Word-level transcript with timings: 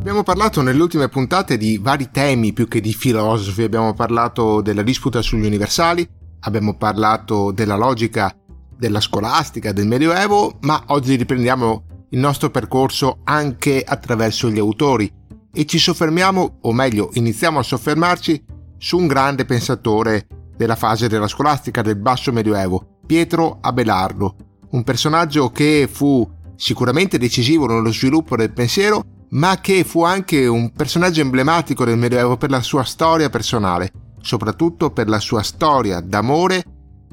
Abbiamo 0.00 0.22
parlato 0.22 0.62
nelle 0.62 0.80
ultime 0.80 1.10
puntate 1.10 1.58
di 1.58 1.76
vari 1.76 2.08
temi 2.10 2.54
più 2.54 2.66
che 2.66 2.80
di 2.80 2.94
filosofi, 2.94 3.64
abbiamo 3.64 3.92
parlato 3.92 4.62
della 4.62 4.80
disputa 4.80 5.20
sugli 5.20 5.44
universali, 5.44 6.08
abbiamo 6.40 6.74
parlato 6.78 7.52
della 7.52 7.76
logica 7.76 8.34
della 8.74 9.00
scolastica, 9.00 9.72
del 9.72 9.86
Medioevo, 9.86 10.56
ma 10.60 10.84
oggi 10.86 11.16
riprendiamo 11.16 11.84
il 12.08 12.18
nostro 12.18 12.48
percorso 12.48 13.18
anche 13.24 13.84
attraverso 13.86 14.48
gli 14.48 14.58
autori 14.58 15.12
e 15.52 15.66
ci 15.66 15.78
soffermiamo, 15.78 16.60
o 16.62 16.72
meglio, 16.72 17.10
iniziamo 17.12 17.58
a 17.58 17.62
soffermarci 17.62 18.42
su 18.78 18.96
un 18.96 19.06
grande 19.06 19.44
pensatore 19.44 20.26
della 20.56 20.76
fase 20.76 21.08
della 21.08 21.28
scolastica 21.28 21.82
del 21.82 21.96
basso 21.96 22.32
Medioevo, 22.32 23.00
Pietro 23.04 23.58
Abelardo, 23.60 24.34
un 24.70 24.82
personaggio 24.82 25.50
che 25.50 25.86
fu 25.92 26.26
sicuramente 26.56 27.18
decisivo 27.18 27.66
nello 27.66 27.92
sviluppo 27.92 28.34
del 28.34 28.50
pensiero, 28.50 29.04
ma 29.30 29.60
che 29.60 29.84
fu 29.84 30.02
anche 30.02 30.46
un 30.46 30.72
personaggio 30.72 31.20
emblematico 31.20 31.84
del 31.84 31.98
Medioevo 31.98 32.36
per 32.36 32.50
la 32.50 32.62
sua 32.62 32.84
storia 32.84 33.28
personale, 33.28 33.92
soprattutto 34.20 34.90
per 34.90 35.08
la 35.08 35.20
sua 35.20 35.42
storia 35.42 36.00
d'amore 36.00 36.64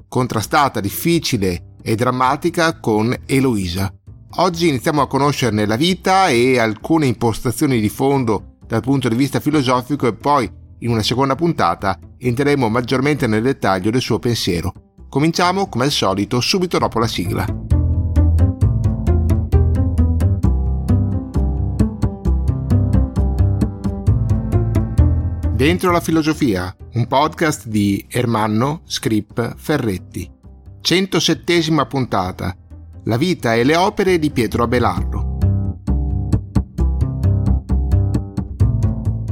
contrastata, 0.07 0.79
difficile 0.79 1.75
e 1.81 1.95
drammatica 1.95 2.79
con 2.79 3.15
Eloisa. 3.25 3.93
Oggi 4.37 4.67
iniziamo 4.67 5.01
a 5.01 5.07
conoscerne 5.07 5.65
la 5.65 5.75
vita 5.75 6.27
e 6.29 6.59
alcune 6.59 7.07
impostazioni 7.07 7.79
di 7.79 7.89
fondo 7.89 8.57
dal 8.65 8.81
punto 8.81 9.09
di 9.09 9.15
vista 9.15 9.39
filosofico 9.39 10.07
e 10.07 10.13
poi, 10.13 10.49
in 10.79 10.89
una 10.89 11.03
seconda 11.03 11.35
puntata, 11.35 11.97
entreremo 12.17 12.69
maggiormente 12.69 13.25
nel 13.25 13.41
dettaglio 13.41 13.89
del 13.89 14.01
suo 14.01 14.19
pensiero. 14.19 14.73
Cominciamo, 15.09 15.69
come 15.69 15.85
al 15.85 15.91
solito, 15.91 16.41
subito 16.41 16.77
dopo 16.77 16.99
la 16.99 17.07
sigla. 17.07 17.76
Dentro 25.57 25.89
la 25.89 26.01
filosofia, 26.01 26.77
un 26.93 27.07
podcast 27.07 27.65
di 27.65 28.05
Ermanno 28.07 28.81
Scrip 28.85 29.55
Ferretti. 29.57 30.29
107 30.81 31.85
puntata. 31.87 32.55
La 33.05 33.17
vita 33.17 33.55
e 33.55 33.63
le 33.63 33.75
opere 33.75 34.19
di 34.19 34.29
Pietro 34.29 34.61
Abelardo. 34.61 35.37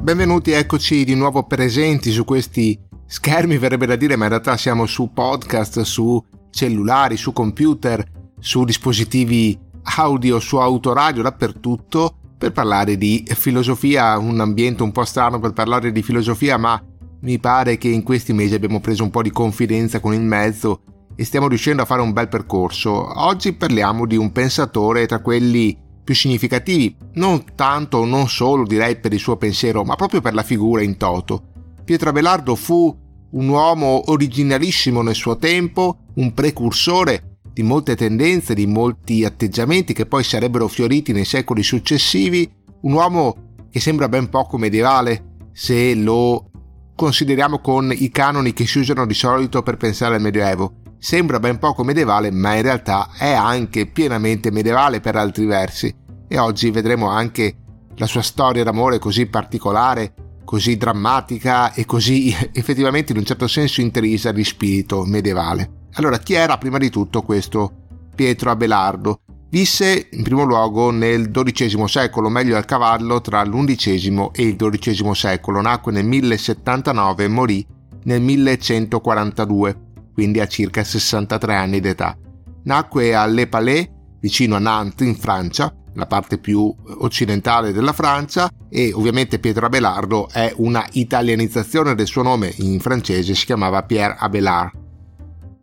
Benvenuti, 0.01 0.49
eccoci 0.49 1.03
di 1.03 1.13
nuovo 1.13 1.43
presenti 1.43 2.09
su 2.09 2.25
questi 2.25 2.75
schermi, 3.05 3.59
verrebbe 3.59 3.85
da 3.85 3.95
dire, 3.95 4.15
ma 4.15 4.23
in 4.23 4.31
realtà 4.31 4.57
siamo 4.57 4.87
su 4.87 5.11
podcast, 5.13 5.81
su 5.81 6.19
cellulari, 6.49 7.17
su 7.17 7.33
computer, 7.33 8.03
su 8.39 8.65
dispositivi 8.65 9.55
audio, 9.97 10.39
su 10.39 10.57
autoradio, 10.57 11.21
dappertutto 11.21 12.17
per 12.45 12.51
parlare 12.51 12.95
di 12.95 13.25
filosofia, 13.27 14.19
un 14.19 14.39
ambiente 14.39 14.83
un 14.83 14.91
po' 14.91 15.03
strano 15.03 15.39
per 15.39 15.53
parlare 15.53 15.91
di 15.91 16.03
filosofia, 16.03 16.57
ma 16.57 16.79
mi 17.21 17.39
pare 17.39 17.79
che 17.79 17.87
in 17.87 18.03
questi 18.03 18.33
mesi 18.33 18.53
abbiamo 18.53 18.79
preso 18.79 19.01
un 19.01 19.09
po' 19.09 19.23
di 19.23 19.31
confidenza 19.31 19.99
con 19.99 20.13
il 20.13 20.21
mezzo 20.21 20.81
e 21.15 21.25
stiamo 21.25 21.47
riuscendo 21.47 21.81
a 21.81 21.85
fare 21.85 22.03
un 22.03 22.13
bel 22.13 22.27
percorso. 22.27 22.91
Oggi 22.91 23.53
parliamo 23.53 24.05
di 24.05 24.15
un 24.15 24.31
pensatore 24.31 25.07
tra 25.07 25.21
quelli 25.21 25.75
più 26.03 26.13
significativi, 26.13 26.95
non 27.13 27.43
tanto 27.55 27.97
o 27.97 28.05
non 28.05 28.29
solo 28.29 28.63
direi 28.63 28.97
per 28.97 29.11
il 29.11 29.19
suo 29.19 29.37
pensiero, 29.37 29.83
ma 29.83 29.95
proprio 29.95 30.21
per 30.21 30.35
la 30.35 30.43
figura 30.43 30.83
in 30.83 30.97
toto. 30.97 31.41
Pietro 31.83 32.09
Abelardo 32.09 32.53
fu 32.53 32.95
un 33.31 33.47
uomo 33.47 34.11
originalissimo 34.11 35.01
nel 35.01 35.15
suo 35.15 35.37
tempo, 35.37 35.97
un 36.15 36.31
precursore 36.35 37.34
di 37.55 37.63
molte 37.63 37.95
tendenze, 37.95 38.53
di 38.53 38.67
molti 38.67 39.23
atteggiamenti 39.23 39.93
che 39.93 40.05
poi 40.05 40.25
sarebbero 40.25 40.67
fioriti 40.67 41.13
nei 41.13 41.23
secoli 41.23 41.63
successivi, 41.63 42.51
un 42.81 42.91
uomo 42.91 43.35
che 43.71 43.79
sembra 43.79 44.09
ben 44.09 44.27
poco 44.27 44.57
medievale 44.57 45.47
se 45.53 45.95
lo 45.95 46.49
consideriamo 46.93 47.59
con 47.59 47.93
i 47.95 48.09
canoni 48.09 48.51
che 48.51 48.67
si 48.67 48.79
usano 48.79 49.05
di 49.05 49.13
solito 49.13 49.63
per 49.63 49.77
pensare 49.77 50.15
al 50.15 50.21
Medioevo. 50.21 50.81
Sembra 50.99 51.39
ben 51.39 51.57
poco 51.57 51.85
medievale, 51.85 52.29
ma 52.29 52.55
in 52.55 52.63
realtà 52.63 53.11
è 53.17 53.31
anche 53.31 53.85
pienamente 53.85 54.51
medievale 54.51 54.99
per 54.99 55.15
altri 55.15 55.45
versi. 55.45 55.95
E 56.27 56.37
oggi 56.37 56.71
vedremo 56.71 57.07
anche 57.07 57.55
la 57.95 58.05
sua 58.05 58.21
storia 58.21 58.65
d'amore 58.65 58.99
così 58.99 59.27
particolare, 59.27 60.13
così 60.43 60.75
drammatica 60.75 61.71
e 61.71 61.85
così 61.85 62.35
effettivamente 62.51 63.13
in 63.13 63.19
un 63.19 63.25
certo 63.25 63.47
senso 63.47 63.79
intrisa 63.79 64.33
di 64.33 64.43
spirito 64.43 65.05
medievale. 65.05 65.83
Allora, 65.97 66.17
chi 66.19 66.33
era 66.33 66.57
prima 66.57 66.77
di 66.77 66.89
tutto 66.89 67.21
questo 67.21 67.71
Pietro 68.13 68.51
Abelardo? 68.51 69.21
Visse 69.49 70.09
in 70.11 70.23
primo 70.23 70.43
luogo 70.43 70.91
nel 70.91 71.31
XII 71.31 71.87
secolo, 71.87 72.27
meglio 72.27 72.57
al 72.57 72.65
cavallo 72.65 73.21
tra 73.21 73.41
l'undicesimo 73.45 74.33
e 74.33 74.43
il 74.43 74.57
XII 74.57 75.15
secolo. 75.15 75.61
Nacque 75.61 75.93
nel 75.93 76.05
1079 76.05 77.23
e 77.23 77.27
morì 77.29 77.65
nel 78.03 78.21
1142, 78.21 79.81
quindi 80.13 80.41
a 80.41 80.47
circa 80.47 80.83
63 80.83 81.55
anni 81.55 81.79
d'età. 81.79 82.17
Nacque 82.63 83.15
a 83.15 83.25
Le 83.25 83.47
Palais, 83.47 83.89
vicino 84.19 84.55
a 84.55 84.59
Nantes, 84.59 85.07
in 85.07 85.15
Francia, 85.15 85.73
la 85.93 86.07
parte 86.07 86.39
più 86.39 86.75
occidentale 86.97 87.71
della 87.71 87.93
Francia, 87.93 88.49
e 88.69 88.91
ovviamente 88.93 89.39
Pietro 89.39 89.67
Abelardo 89.67 90.27
è 90.29 90.51
una 90.57 90.85
italianizzazione 90.91 91.95
del 91.95 92.07
suo 92.07 92.23
nome 92.23 92.53
in 92.57 92.81
francese, 92.81 93.33
si 93.33 93.45
chiamava 93.45 93.83
Pierre 93.83 94.17
Abelard. 94.19 94.83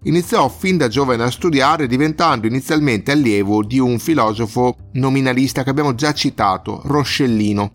Iniziò 0.05 0.49
fin 0.49 0.77
da 0.77 0.89
giovane 0.89 1.23
a 1.23 1.31
studiare 1.31 1.87
diventando 1.87 2.49
inizialmente 2.49 3.13
allievo 3.13 3.63
di 3.63 3.79
un 3.79 4.01
filosofo 4.01 4.77
nominalista 4.95 5.63
che 5.63 5.71
abbiamo 5.71 5.95
già 5.95 6.13
citato, 6.13 6.81
Roscellino. 6.85 7.71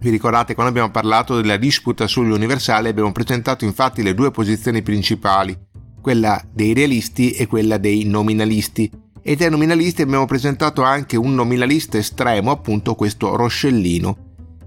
Vi 0.00 0.10
ricordate 0.10 0.54
quando 0.54 0.72
abbiamo 0.72 0.90
parlato 0.90 1.36
della 1.36 1.56
disputa 1.56 2.08
sugli 2.08 2.32
universali 2.32 2.88
abbiamo 2.88 3.12
presentato 3.12 3.64
infatti 3.64 4.02
le 4.02 4.14
due 4.14 4.32
posizioni 4.32 4.82
principali, 4.82 5.56
quella 6.00 6.42
dei 6.52 6.74
realisti 6.74 7.30
e 7.30 7.46
quella 7.46 7.78
dei 7.78 8.02
nominalisti. 8.02 8.90
E 9.22 9.36
dai 9.36 9.48
nominalisti 9.48 10.02
abbiamo 10.02 10.26
presentato 10.26 10.82
anche 10.82 11.16
un 11.16 11.36
nominalista 11.36 11.98
estremo, 11.98 12.50
appunto 12.50 12.96
questo 12.96 13.36
Roscellino, 13.36 14.16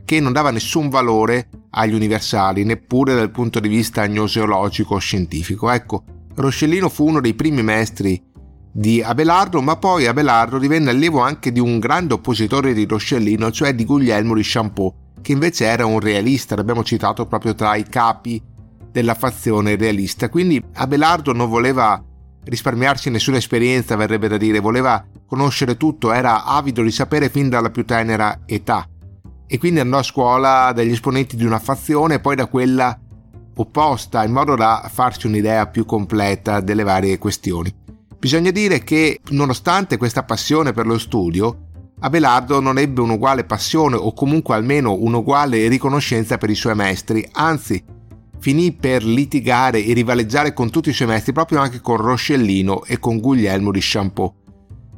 che 0.06 0.22
non 0.22 0.32
dava 0.32 0.52
nessun 0.52 0.88
valore 0.88 1.50
agli 1.72 1.94
universali, 1.94 2.64
neppure 2.64 3.14
dal 3.14 3.32
punto 3.32 3.60
di 3.60 3.68
vista 3.68 4.08
gnoseologico 4.08 4.96
o 4.96 5.00
scientifico. 5.00 5.70
Ecco, 5.70 6.04
Roscellino 6.35 6.90
fu 6.90 7.07
uno 7.07 7.22
dei 7.22 7.34
primi 7.34 7.63
maestri 7.63 8.22
di 8.72 9.01
Abelardo, 9.01 9.62
ma 9.62 9.78
poi 9.78 10.06
Abelardo 10.06 10.57
divenne 10.57 10.90
allievo 10.90 11.22
anche 11.22 11.53
di 11.53 11.62
un 11.62 11.79
grande 11.79 12.13
oppositore 12.13 12.73
di 12.73 12.85
Roscellino, 12.85 13.51
cioè 13.51 13.73
di 13.73 13.85
Guglielmo 13.85 14.35
di 14.35 14.41
Champeau, 14.44 14.94
che 15.22 15.31
invece 15.31 15.66
era 15.66 15.85
un 15.85 16.01
realista, 16.01 16.56
l'abbiamo 16.56 16.84
citato 16.84 17.25
proprio 17.25 17.56
tra 17.56 17.75
i 17.75 17.88
capi 17.88 18.41
della 18.91 19.13
fazione 19.13 19.78
realista. 19.78 20.28
Quindi 20.28 20.62
Abelardo 20.73 21.31
non 21.31 21.47
voleva 21.47 22.03
risparmiarsi 22.44 23.09
nessuna 23.09 23.38
esperienza, 23.38 23.96
verrebbe 23.96 24.28
da 24.28 24.38
dire, 24.38 24.59
voleva 24.59 25.06
conoscere 25.25 25.78
tutto, 25.78 26.12
era 26.12 26.44
avido 26.44 26.81
di 26.81 26.91
sapere 26.91 27.29
fin 27.29 27.47
dalla 27.47 27.69
più 27.69 27.85
tenera 27.85 28.41
età. 28.46 28.88
E 29.47 29.57
quindi 29.57 29.79
andò 29.79 29.99
a 29.99 30.03
scuola 30.03 30.73
dagli 30.73 30.91
esponenti 30.91 31.38
di 31.38 31.46
una 31.46 31.59
fazione 31.59 32.16
e 32.16 32.20
poi 32.20 32.35
da 32.35 32.47
quella 32.47 32.99
opposta 33.55 34.23
in 34.23 34.31
modo 34.31 34.55
da 34.55 34.90
farsi 34.91 35.28
un'idea 35.28 35.67
più 35.67 35.85
completa 35.85 36.59
delle 36.59 36.84
varie 36.84 37.17
questioni. 37.17 37.73
Bisogna 38.17 38.52
dire 38.52 38.84
che, 38.84 39.19
nonostante 39.29 39.97
questa 39.97 40.23
passione 40.23 40.72
per 40.72 40.87
lo 40.87 40.97
studio, 40.97 41.66
Abelardo 41.99 42.59
non 42.59 42.78
ebbe 42.78 43.02
un'uguale 43.02 43.46
passione 43.46 43.96
o 43.96 44.13
comunque 44.13 44.55
almeno 44.55 44.93
un'uguale 44.93 45.67
riconoscenza 45.67 46.37
per 46.37 46.49
i 46.49 46.55
suoi 46.55 46.75
maestri, 46.75 47.28
anzi 47.34 47.84
finì 48.40 48.73
per 48.73 49.03
litigare 49.03 49.84
e 49.84 49.93
rivaleggiare 49.93 50.53
con 50.53 50.69
tutti 50.69 50.90
i 50.90 50.93
suoi 50.93 51.07
maestri, 51.07 51.34
proprio 51.34 51.59
anche 51.59 51.79
con 51.81 51.97
Roscellino 51.97 52.84
e 52.84 52.99
con 52.99 53.19
Guglielmo 53.19 53.72
di 53.72 53.79
Champeau. 53.81 54.34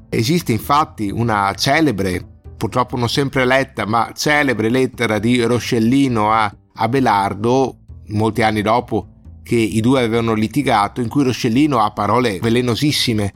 Esiste 0.09 0.51
infatti 0.51 1.09
una 1.09 1.53
celebre, 1.53 2.25
purtroppo 2.57 2.97
non 2.97 3.09
sempre 3.09 3.45
letta, 3.45 3.85
ma 3.85 4.11
celebre 4.15 4.69
lettera 4.69 5.19
di 5.19 5.41
Roscellino 5.43 6.31
a 6.31 6.53
Abelardo 6.75 7.76
molti 8.09 8.41
anni 8.41 8.61
dopo 8.61 9.07
che 9.43 9.55
i 9.55 9.79
due 9.79 10.03
avevano 10.03 10.33
litigato, 10.33 10.99
in 10.99 11.07
cui 11.07 11.23
Roscellino 11.23 11.79
ha 11.79 11.91
parole 11.91 12.39
velenosissime 12.39 13.33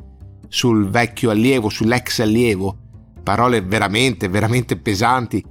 sul 0.49 0.89
vecchio 0.89 1.29
allievo, 1.29 1.69
sull'ex 1.69 2.19
allievo, 2.19 2.77
parole 3.23 3.61
veramente, 3.61 4.27
veramente 4.27 4.75
pesanti, 4.75 5.41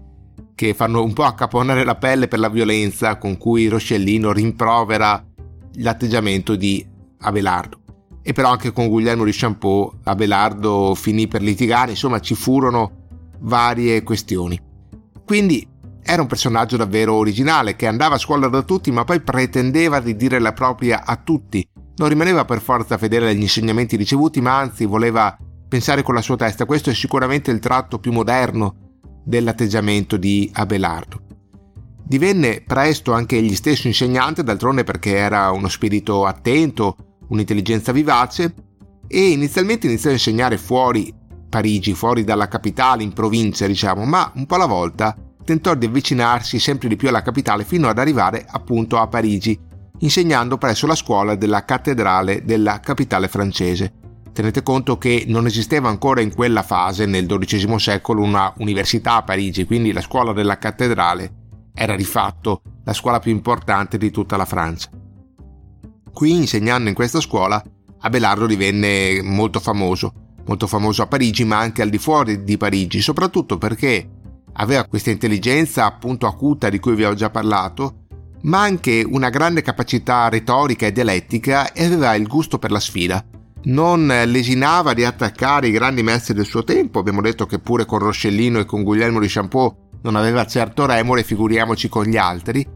che 0.54 0.74
fanno 0.74 1.02
un 1.02 1.14
po' 1.14 1.22
accaponare 1.22 1.84
la 1.84 1.94
pelle 1.94 2.28
per 2.28 2.38
la 2.38 2.50
violenza 2.50 3.16
con 3.16 3.38
cui 3.38 3.68
Roscellino 3.68 4.32
rimprovera 4.32 5.24
l'atteggiamento 5.76 6.54
di 6.56 6.86
Abelardo. 7.20 7.78
E 8.20 8.34
però 8.34 8.50
anche 8.50 8.70
con 8.70 8.88
Guglielmo 8.88 9.24
di 9.24 9.32
Champeau 9.32 10.00
Abelardo 10.02 10.94
finì 10.94 11.26
per 11.26 11.40
litigare, 11.40 11.92
insomma 11.92 12.20
ci 12.20 12.34
furono 12.34 13.06
varie 13.38 14.02
questioni. 14.02 14.60
Quindi 15.24 15.66
era 16.02 16.22
un 16.22 16.28
personaggio 16.28 16.76
davvero 16.76 17.14
originale 17.14 17.76
che 17.76 17.86
andava 17.86 18.16
a 18.16 18.18
scuola 18.18 18.48
da 18.48 18.62
tutti 18.62 18.90
ma 18.90 19.04
poi 19.04 19.20
pretendeva 19.20 20.00
di 20.00 20.16
dire 20.16 20.38
la 20.38 20.52
propria 20.52 21.04
a 21.04 21.16
tutti. 21.16 21.66
Non 21.96 22.08
rimaneva 22.08 22.44
per 22.44 22.60
forza 22.60 22.98
fedele 22.98 23.30
agli 23.30 23.42
insegnamenti 23.42 23.96
ricevuti 23.96 24.40
ma 24.40 24.58
anzi 24.58 24.84
voleva 24.84 25.36
pensare 25.68 26.02
con 26.02 26.14
la 26.14 26.22
sua 26.22 26.36
testa. 26.36 26.64
Questo 26.64 26.90
è 26.90 26.94
sicuramente 26.94 27.50
il 27.50 27.60
tratto 27.60 27.98
più 27.98 28.12
moderno 28.12 28.74
dell'atteggiamento 29.24 30.16
di 30.16 30.50
Abelardo. 30.52 31.22
Divenne 32.02 32.62
presto 32.66 33.12
anche 33.12 33.36
egli 33.36 33.54
stesso 33.54 33.86
insegnante, 33.86 34.42
d'altronde 34.42 34.82
perché 34.82 35.14
era 35.14 35.50
uno 35.52 35.68
spirito 35.68 36.26
attento, 36.26 36.96
un'intelligenza 37.28 37.92
vivace, 37.92 38.52
e 39.06 39.30
inizialmente 39.30 39.86
iniziò 39.86 40.08
a 40.08 40.14
insegnare 40.14 40.58
fuori 40.58 41.14
Parigi, 41.48 41.94
fuori 41.94 42.24
dalla 42.24 42.48
capitale, 42.48 43.04
in 43.04 43.12
provincia, 43.12 43.66
diciamo, 43.66 44.04
ma 44.04 44.32
un 44.34 44.46
po' 44.46 44.56
alla 44.56 44.66
volta 44.66 45.16
tentò 45.50 45.74
di 45.74 45.86
avvicinarsi 45.86 46.60
sempre 46.60 46.86
di 46.86 46.94
più 46.94 47.08
alla 47.08 47.22
capitale 47.22 47.64
fino 47.64 47.88
ad 47.88 47.98
arrivare 47.98 48.46
appunto 48.48 48.98
a 48.98 49.08
Parigi, 49.08 49.58
insegnando 49.98 50.58
presso 50.58 50.86
la 50.86 50.94
scuola 50.94 51.34
della 51.34 51.64
cattedrale 51.64 52.44
della 52.44 52.78
capitale 52.78 53.26
francese. 53.26 53.92
Tenete 54.32 54.62
conto 54.62 54.96
che 54.96 55.24
non 55.26 55.46
esisteva 55.46 55.88
ancora 55.88 56.20
in 56.20 56.32
quella 56.32 56.62
fase, 56.62 57.04
nel 57.04 57.26
XII 57.26 57.80
secolo, 57.80 58.22
una 58.22 58.52
università 58.58 59.16
a 59.16 59.24
Parigi, 59.24 59.64
quindi 59.64 59.90
la 59.90 60.00
scuola 60.00 60.32
della 60.32 60.56
cattedrale 60.56 61.32
era 61.74 61.96
di 61.96 62.04
fatto 62.04 62.62
la 62.84 62.92
scuola 62.92 63.18
più 63.18 63.32
importante 63.32 63.98
di 63.98 64.12
tutta 64.12 64.36
la 64.36 64.44
Francia. 64.44 64.88
Qui, 66.12 66.30
insegnando 66.30 66.88
in 66.88 66.94
questa 66.94 67.18
scuola, 67.18 67.60
Abelardo 68.02 68.46
divenne 68.46 69.20
molto 69.20 69.58
famoso, 69.58 70.12
molto 70.46 70.68
famoso 70.68 71.02
a 71.02 71.08
Parigi, 71.08 71.42
ma 71.42 71.58
anche 71.58 71.82
al 71.82 71.90
di 71.90 71.98
fuori 71.98 72.44
di 72.44 72.56
Parigi, 72.56 73.00
soprattutto 73.00 73.58
perché 73.58 74.18
aveva 74.60 74.84
questa 74.84 75.10
intelligenza 75.10 75.86
appunto 75.86 76.26
acuta 76.26 76.68
di 76.68 76.78
cui 76.78 76.94
vi 76.94 77.04
ho 77.04 77.14
già 77.14 77.30
parlato, 77.30 78.04
ma 78.42 78.60
anche 78.60 79.04
una 79.06 79.30
grande 79.30 79.62
capacità 79.62 80.28
retorica 80.28 80.86
e 80.86 80.92
dialettica 80.92 81.72
e 81.72 81.84
aveva 81.84 82.14
il 82.14 82.26
gusto 82.26 82.58
per 82.58 82.70
la 82.70 82.80
sfida. 82.80 83.24
Non 83.62 84.06
lesinava 84.06 84.94
di 84.94 85.04
attaccare 85.04 85.68
i 85.68 85.72
grandi 85.72 86.02
maestri 86.02 86.34
del 86.34 86.46
suo 86.46 86.64
tempo, 86.64 86.98
abbiamo 86.98 87.20
detto 87.20 87.46
che 87.46 87.58
pure 87.58 87.84
con 87.84 87.98
Roscellino 87.98 88.58
e 88.58 88.64
con 88.64 88.82
Guglielmo 88.82 89.20
di 89.20 89.28
Champeau 89.28 89.88
non 90.02 90.16
aveva 90.16 90.46
certo 90.46 90.86
remore, 90.86 91.24
figuriamoci 91.24 91.88
con 91.88 92.04
gli 92.04 92.16
altri, 92.16 92.66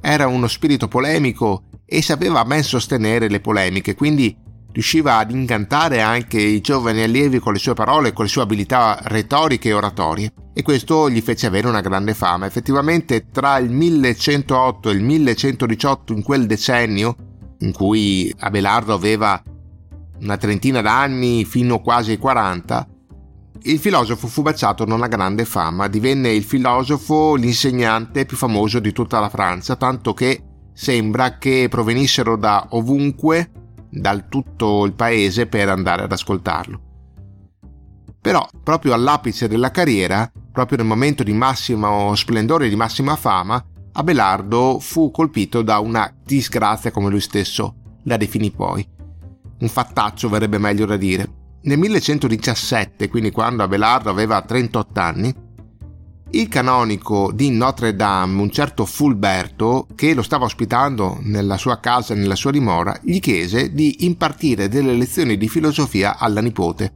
era 0.00 0.26
uno 0.26 0.48
spirito 0.48 0.88
polemico 0.88 1.64
e 1.84 2.02
sapeva 2.02 2.44
ben 2.44 2.62
sostenere 2.62 3.28
le 3.28 3.40
polemiche, 3.40 3.94
quindi 3.94 4.36
riusciva 4.72 5.18
ad 5.18 5.30
incantare 5.30 6.00
anche 6.00 6.40
i 6.40 6.60
giovani 6.60 7.02
allievi 7.02 7.38
con 7.38 7.52
le 7.52 7.58
sue 7.58 7.74
parole, 7.74 8.12
con 8.12 8.24
le 8.24 8.30
sue 8.30 8.42
abilità 8.42 8.98
retoriche 9.04 9.68
e 9.68 9.72
oratorie, 9.74 10.32
e 10.54 10.62
questo 10.62 11.08
gli 11.08 11.20
fece 11.20 11.46
avere 11.46 11.68
una 11.68 11.80
grande 11.80 12.14
fama. 12.14 12.46
Effettivamente 12.46 13.28
tra 13.30 13.58
il 13.58 13.70
1108 13.70 14.90
e 14.90 14.92
il 14.92 15.02
1118, 15.02 16.12
in 16.12 16.22
quel 16.22 16.46
decennio, 16.46 17.16
in 17.58 17.72
cui 17.72 18.32
Abelardo 18.38 18.92
aveva 18.94 19.40
una 20.20 20.36
trentina 20.36 20.80
d'anni 20.80 21.44
fino 21.44 21.80
quasi 21.80 22.12
ai 22.12 22.18
40, 22.18 22.86
il 23.64 23.78
filosofo 23.78 24.26
fu 24.26 24.42
baciato 24.42 24.84
da 24.84 24.94
una 24.94 25.06
grande 25.06 25.44
fama, 25.44 25.86
divenne 25.86 26.30
il 26.32 26.42
filosofo, 26.42 27.36
l'insegnante 27.36 28.24
più 28.24 28.36
famoso 28.36 28.80
di 28.80 28.92
tutta 28.92 29.20
la 29.20 29.28
Francia, 29.28 29.76
tanto 29.76 30.14
che 30.14 30.42
sembra 30.72 31.38
che 31.38 31.68
provenissero 31.70 32.36
da 32.36 32.66
ovunque, 32.70 33.50
dal 33.92 34.28
tutto 34.28 34.84
il 34.84 34.94
paese, 34.94 35.46
per 35.46 35.68
andare 35.68 36.02
ad 36.02 36.12
ascoltarlo. 36.12 36.80
Però, 38.20 38.48
proprio 38.62 38.94
all'apice 38.94 39.48
della 39.48 39.70
carriera, 39.70 40.30
proprio 40.50 40.78
nel 40.78 40.86
momento 40.86 41.22
di 41.22 41.32
massimo 41.32 42.14
splendore 42.14 42.66
e 42.66 42.68
di 42.68 42.76
massima 42.76 43.16
fama, 43.16 43.62
Abelardo 43.92 44.78
fu 44.80 45.10
colpito 45.10 45.62
da 45.62 45.78
una 45.78 46.12
disgrazia, 46.24 46.90
come 46.90 47.10
lui 47.10 47.20
stesso 47.20 47.74
la 48.04 48.16
definì 48.16 48.50
poi 48.50 49.00
un 49.62 49.68
fattaccio 49.68 50.28
verrebbe 50.28 50.58
meglio 50.58 50.86
da 50.86 50.96
dire. 50.96 51.40
Nel 51.62 51.78
1117, 51.78 53.08
quindi 53.08 53.30
quando 53.30 53.62
Abelardo 53.62 54.10
aveva 54.10 54.42
38 54.42 55.00
anni, 55.00 55.34
il 56.34 56.48
canonico 56.48 57.30
di 57.32 57.50
Notre 57.50 57.94
Dame, 57.94 58.40
un 58.40 58.50
certo 58.50 58.86
Fulberto, 58.86 59.86
che 59.94 60.14
lo 60.14 60.22
stava 60.22 60.46
ospitando 60.46 61.18
nella 61.20 61.58
sua 61.58 61.78
casa, 61.78 62.14
nella 62.14 62.36
sua 62.36 62.50
dimora, 62.50 62.98
gli 63.02 63.20
chiese 63.20 63.72
di 63.72 64.04
impartire 64.06 64.68
delle 64.68 64.94
lezioni 64.94 65.36
di 65.36 65.48
filosofia 65.48 66.16
alla 66.18 66.40
nipote. 66.40 66.92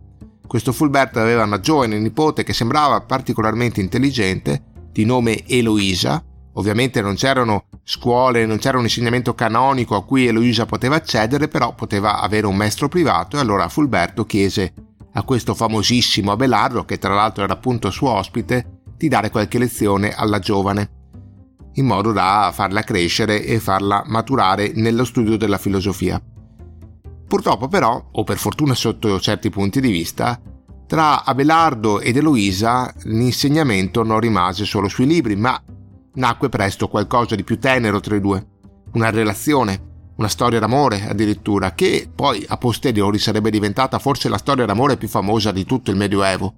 Questo 0.47 0.73
Fulberto 0.73 1.19
aveva 1.19 1.45
una 1.45 1.61
giovane 1.61 1.99
nipote 1.99 2.45
che 2.45 2.53
sembrava 2.53 3.01
particolarmente 3.03 3.81
intelligente, 3.81 4.63
di 4.91 5.05
nome 5.05 5.47
Eloisa, 5.47 6.25
Ovviamente 6.57 7.03
non 7.03 7.17
c'erano 7.17 7.67
scuole, 7.85 8.47
non 8.47 8.57
c'era 8.57 8.79
un 8.79 8.85
insegnamento 8.85 9.35
canonico 9.35 9.95
a 9.95 10.05
cui 10.05 10.27
Eloisa 10.27 10.65
poteva 10.65 10.97
accedere, 10.97 11.49
però 11.49 11.75
poteva 11.75 12.21
avere 12.21 12.47
un 12.47 12.57
maestro 12.57 12.89
privato 12.89 13.37
e 13.37 13.41
allora 13.41 13.69
Fulberto 13.69 14.25
chiese 14.25 14.73
a 15.13 15.23
questo 15.23 15.55
famosissimo 15.55 16.33
Abelardo, 16.33 16.87
che 16.87 16.99
tra 16.99 17.15
l'altro 17.15 17.45
era 17.45 17.53
appunto 17.53 17.91
suo 17.91 18.11
ospite, 18.11 18.76
di 18.97 19.09
dare 19.09 19.31
qualche 19.31 19.59
lezione 19.59 20.15
alla 20.15 20.39
giovane, 20.39 20.91
in 21.75 21.87
modo 21.87 22.13
da 22.13 22.51
farla 22.53 22.83
crescere 22.83 23.45
e 23.45 23.59
farla 23.59 24.03
maturare 24.07 24.73
nello 24.75 25.05
studio 25.05 25.37
della 25.37 25.59
filosofia. 25.59 26.21
Purtroppo 27.27 27.69
però, 27.69 28.09
o 28.13 28.25
per 28.25 28.39
fortuna 28.39 28.75
sotto 28.75 29.19
certi 29.21 29.51
punti 29.51 29.81
di 29.81 29.91
vista, 29.91 30.41
tra 30.87 31.25
Abelardo 31.25 32.01
ed 32.01 32.17
Eloisa 32.17 32.93
l'insegnamento 33.05 34.05
non 34.05 34.21
rimase 34.21 34.65
solo 34.65 34.89
sui 34.89 35.07
libri, 35.07 35.35
ma 35.35 35.61
nacque 36.15 36.49
presto 36.49 36.89
qualcosa 36.89 37.35
di 37.35 37.43
più 37.43 37.59
tenero 37.59 37.99
tra 38.01 38.15
i 38.15 38.21
due, 38.21 38.47
una 38.93 39.11
relazione, 39.11 39.95
una 40.17 40.29
storia 40.29 40.61
d'amore 40.61 41.07
addirittura, 41.07 41.75
che 41.75 42.09
poi 42.13 42.45
a 42.47 42.57
posteriori 42.57 43.19
sarebbe 43.19 43.51
diventata 43.51 43.99
forse 43.99 44.29
la 44.29 44.39
storia 44.39 44.65
d'amore 44.65 44.97
più 44.97 45.09
famosa 45.09 45.51
di 45.51 45.65
tutto 45.65 45.91
il 45.91 45.97
Medioevo, 45.97 46.55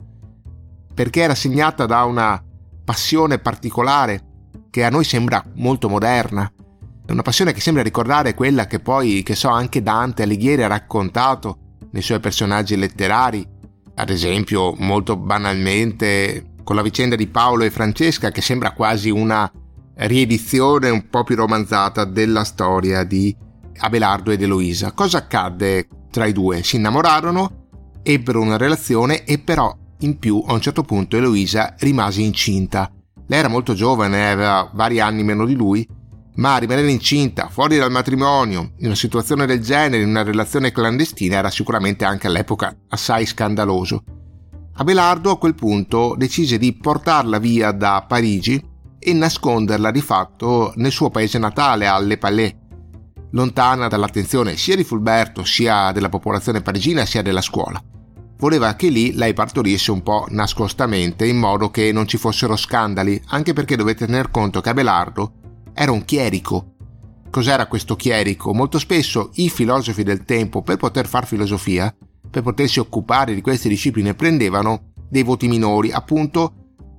perché 0.98 1.20
era 1.20 1.36
segnata 1.36 1.86
da 1.86 2.02
una 2.02 2.42
passione 2.84 3.38
particolare 3.38 4.20
che 4.68 4.82
a 4.82 4.90
noi 4.90 5.04
sembra 5.04 5.44
molto 5.54 5.88
moderna, 5.88 6.52
una 7.06 7.22
passione 7.22 7.52
che 7.52 7.60
sembra 7.60 7.84
ricordare 7.84 8.34
quella 8.34 8.66
che 8.66 8.80
poi, 8.80 9.22
che 9.22 9.36
so, 9.36 9.48
anche 9.48 9.80
Dante 9.80 10.24
Alighieri 10.24 10.64
ha 10.64 10.66
raccontato 10.66 11.76
nei 11.92 12.02
suoi 12.02 12.18
personaggi 12.18 12.74
letterari, 12.74 13.46
ad 13.94 14.10
esempio 14.10 14.74
molto 14.76 15.16
banalmente 15.16 16.54
con 16.64 16.74
la 16.74 16.82
vicenda 16.82 17.14
di 17.14 17.28
Paolo 17.28 17.62
e 17.62 17.70
Francesca 17.70 18.32
che 18.32 18.42
sembra 18.42 18.72
quasi 18.72 19.08
una 19.08 19.48
riedizione 19.98 20.90
un 20.90 21.08
po' 21.08 21.22
più 21.22 21.36
romanzata 21.36 22.04
della 22.04 22.42
storia 22.42 23.04
di 23.04 23.32
Abelardo 23.76 24.32
ed 24.32 24.42
Eloisa. 24.42 24.90
Cosa 24.90 25.18
accadde 25.18 25.86
tra 26.10 26.26
i 26.26 26.32
due? 26.32 26.64
Si 26.64 26.74
innamorarono, 26.74 27.68
ebbero 28.02 28.40
una 28.40 28.56
relazione 28.56 29.22
e 29.22 29.38
però 29.38 29.72
in 30.00 30.18
più 30.18 30.42
a 30.46 30.52
un 30.52 30.60
certo 30.60 30.82
punto 30.82 31.16
Eloisa 31.16 31.74
rimase 31.78 32.20
incinta. 32.20 32.90
Lei 33.26 33.38
era 33.38 33.48
molto 33.48 33.74
giovane, 33.74 34.30
aveva 34.30 34.70
vari 34.72 35.00
anni 35.00 35.22
meno 35.22 35.44
di 35.44 35.54
lui, 35.54 35.86
ma 36.36 36.56
rimanere 36.56 36.90
incinta, 36.90 37.48
fuori 37.48 37.76
dal 37.76 37.90
matrimonio, 37.90 38.72
in 38.78 38.86
una 38.86 38.94
situazione 38.94 39.44
del 39.44 39.60
genere, 39.60 40.02
in 40.02 40.08
una 40.08 40.22
relazione 40.22 40.70
clandestina, 40.70 41.36
era 41.36 41.50
sicuramente 41.50 42.04
anche 42.04 42.28
all'epoca 42.28 42.74
assai 42.88 43.26
scandaloso. 43.26 44.04
Abelardo 44.74 45.32
a 45.32 45.38
quel 45.38 45.56
punto 45.56 46.14
decise 46.16 46.56
di 46.56 46.72
portarla 46.74 47.38
via 47.38 47.72
da 47.72 48.04
Parigi 48.06 48.64
e 49.00 49.12
nasconderla 49.12 49.90
di 49.90 50.00
fatto 50.00 50.72
nel 50.76 50.92
suo 50.92 51.10
paese 51.10 51.38
natale, 51.38 51.88
a 51.88 51.98
Le 51.98 52.18
Palais, 52.18 52.54
lontana 53.32 53.88
dall'attenzione 53.88 54.56
sia 54.56 54.76
di 54.76 54.84
Fulberto, 54.84 55.44
sia 55.44 55.90
della 55.90 56.08
popolazione 56.08 56.62
parigina, 56.62 57.04
sia 57.04 57.22
della 57.22 57.42
scuola. 57.42 57.82
Voleva 58.38 58.76
che 58.76 58.88
lì 58.88 59.14
lei 59.14 59.34
partorisse 59.34 59.90
un 59.90 60.02
po' 60.02 60.26
nascostamente, 60.28 61.26
in 61.26 61.38
modo 61.38 61.70
che 61.70 61.90
non 61.90 62.06
ci 62.06 62.18
fossero 62.18 62.54
scandali, 62.54 63.20
anche 63.28 63.52
perché 63.52 63.74
dovete 63.74 64.06
tener 64.06 64.30
conto 64.30 64.60
che 64.60 64.68
Abelardo 64.68 65.32
era 65.74 65.90
un 65.90 66.04
chierico. 66.04 66.74
Cos'era 67.30 67.66
questo 67.66 67.96
chierico? 67.96 68.54
Molto 68.54 68.78
spesso 68.78 69.30
i 69.34 69.50
filosofi 69.50 70.04
del 70.04 70.24
tempo, 70.24 70.62
per 70.62 70.76
poter 70.76 71.08
far 71.08 71.26
filosofia, 71.26 71.92
per 72.30 72.42
potersi 72.42 72.78
occupare 72.78 73.34
di 73.34 73.40
queste 73.40 73.68
discipline 73.68 74.14
prendevano 74.14 74.92
dei 75.08 75.24
voti 75.24 75.48
minori, 75.48 75.90
appunto 75.90 76.52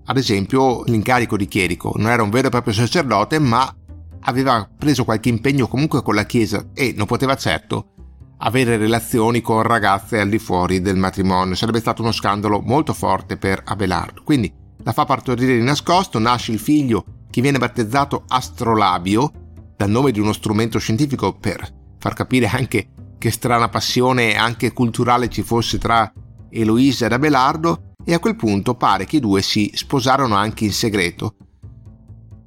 ad 0.05 0.17
esempio 0.17 0.84
l'incarico 0.84 1.38
di 1.38 1.48
chierico. 1.48 1.93
Non 1.96 2.10
era 2.10 2.22
un 2.22 2.31
vero 2.31 2.48
e 2.48 2.51
proprio 2.51 2.74
sacerdote, 2.74 3.39
ma 3.39 3.74
aveva 4.22 4.69
preso 4.77 5.05
qualche 5.05 5.29
impegno 5.29 5.69
comunque 5.69 6.03
con 6.03 6.15
la 6.15 6.25
Chiesa 6.25 6.67
e 6.74 6.93
non 6.98 7.05
poteva 7.05 7.36
certo 7.38 7.93
avere 8.39 8.77
relazioni 8.77 9.41
con 9.41 9.62
ragazze 9.62 10.19
al 10.19 10.29
di 10.29 10.39
fuori 10.39 10.81
del 10.81 10.98
matrimonio. 10.98 11.55
Sarebbe 11.55 11.79
stato 11.79 12.01
uno 12.01 12.12
scandalo 12.12 12.62
molto 12.62 12.93
forte 12.93 13.38
per 13.38 13.62
Abelardo. 13.65 14.22
Quindi 14.24 14.51
la 14.84 14.93
fa 14.93 15.05
partorire 15.05 15.55
di 15.55 15.63
nascosto, 15.63 16.19
nasce 16.19 16.51
il 16.51 16.60
figlio 16.60 17.03
che 17.29 17.41
viene 17.41 17.58
battezzato 17.58 18.24
Astrolabio, 18.27 19.31
dal 19.75 19.89
nome 19.89 20.12
di 20.12 20.19
uno 20.19 20.34
strumento 20.34 20.79
scientifico 20.79 21.34
per 21.34 21.67
far 21.98 22.13
capire 22.13 22.48
anche 22.48 22.89
che 23.17 23.31
strana 23.31 23.69
passione 23.69 24.36
anche 24.36 24.72
culturale 24.72 25.29
ci 25.29 25.41
fosse 25.41 25.77
tra 25.77 26.12
Eloisa 26.50 27.05
ed 27.05 27.12
Abelardo, 27.12 27.93
e 28.03 28.13
a 28.13 28.19
quel 28.19 28.36
punto 28.36 28.75
pare 28.75 29.05
che 29.05 29.17
i 29.17 29.19
due 29.19 29.41
si 29.41 29.69
sposarono 29.74 30.36
anche 30.36 30.63
in 30.63 30.72
segreto, 30.72 31.36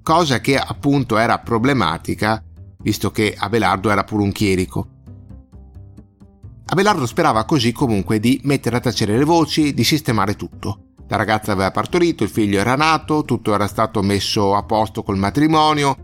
cosa 0.02 0.40
che 0.40 0.58
appunto 0.58 1.18
era 1.18 1.38
problematica 1.38 2.42
visto 2.82 3.10
che 3.10 3.34
Abelardo 3.38 3.90
era 3.90 4.04
pure 4.04 4.24
un 4.24 4.32
chierico. 4.32 4.91
Abelardo 6.72 7.04
sperava 7.04 7.44
così 7.44 7.70
comunque 7.70 8.18
di 8.18 8.40
mettere 8.44 8.76
a 8.76 8.80
tacere 8.80 9.18
le 9.18 9.24
voci, 9.24 9.74
di 9.74 9.84
sistemare 9.84 10.36
tutto. 10.36 10.94
La 11.06 11.18
ragazza 11.18 11.52
aveva 11.52 11.70
partorito, 11.70 12.24
il 12.24 12.30
figlio 12.30 12.58
era 12.58 12.76
nato, 12.76 13.24
tutto 13.26 13.52
era 13.52 13.66
stato 13.66 14.00
messo 14.00 14.54
a 14.54 14.62
posto 14.62 15.02
col 15.02 15.18
matrimonio. 15.18 15.94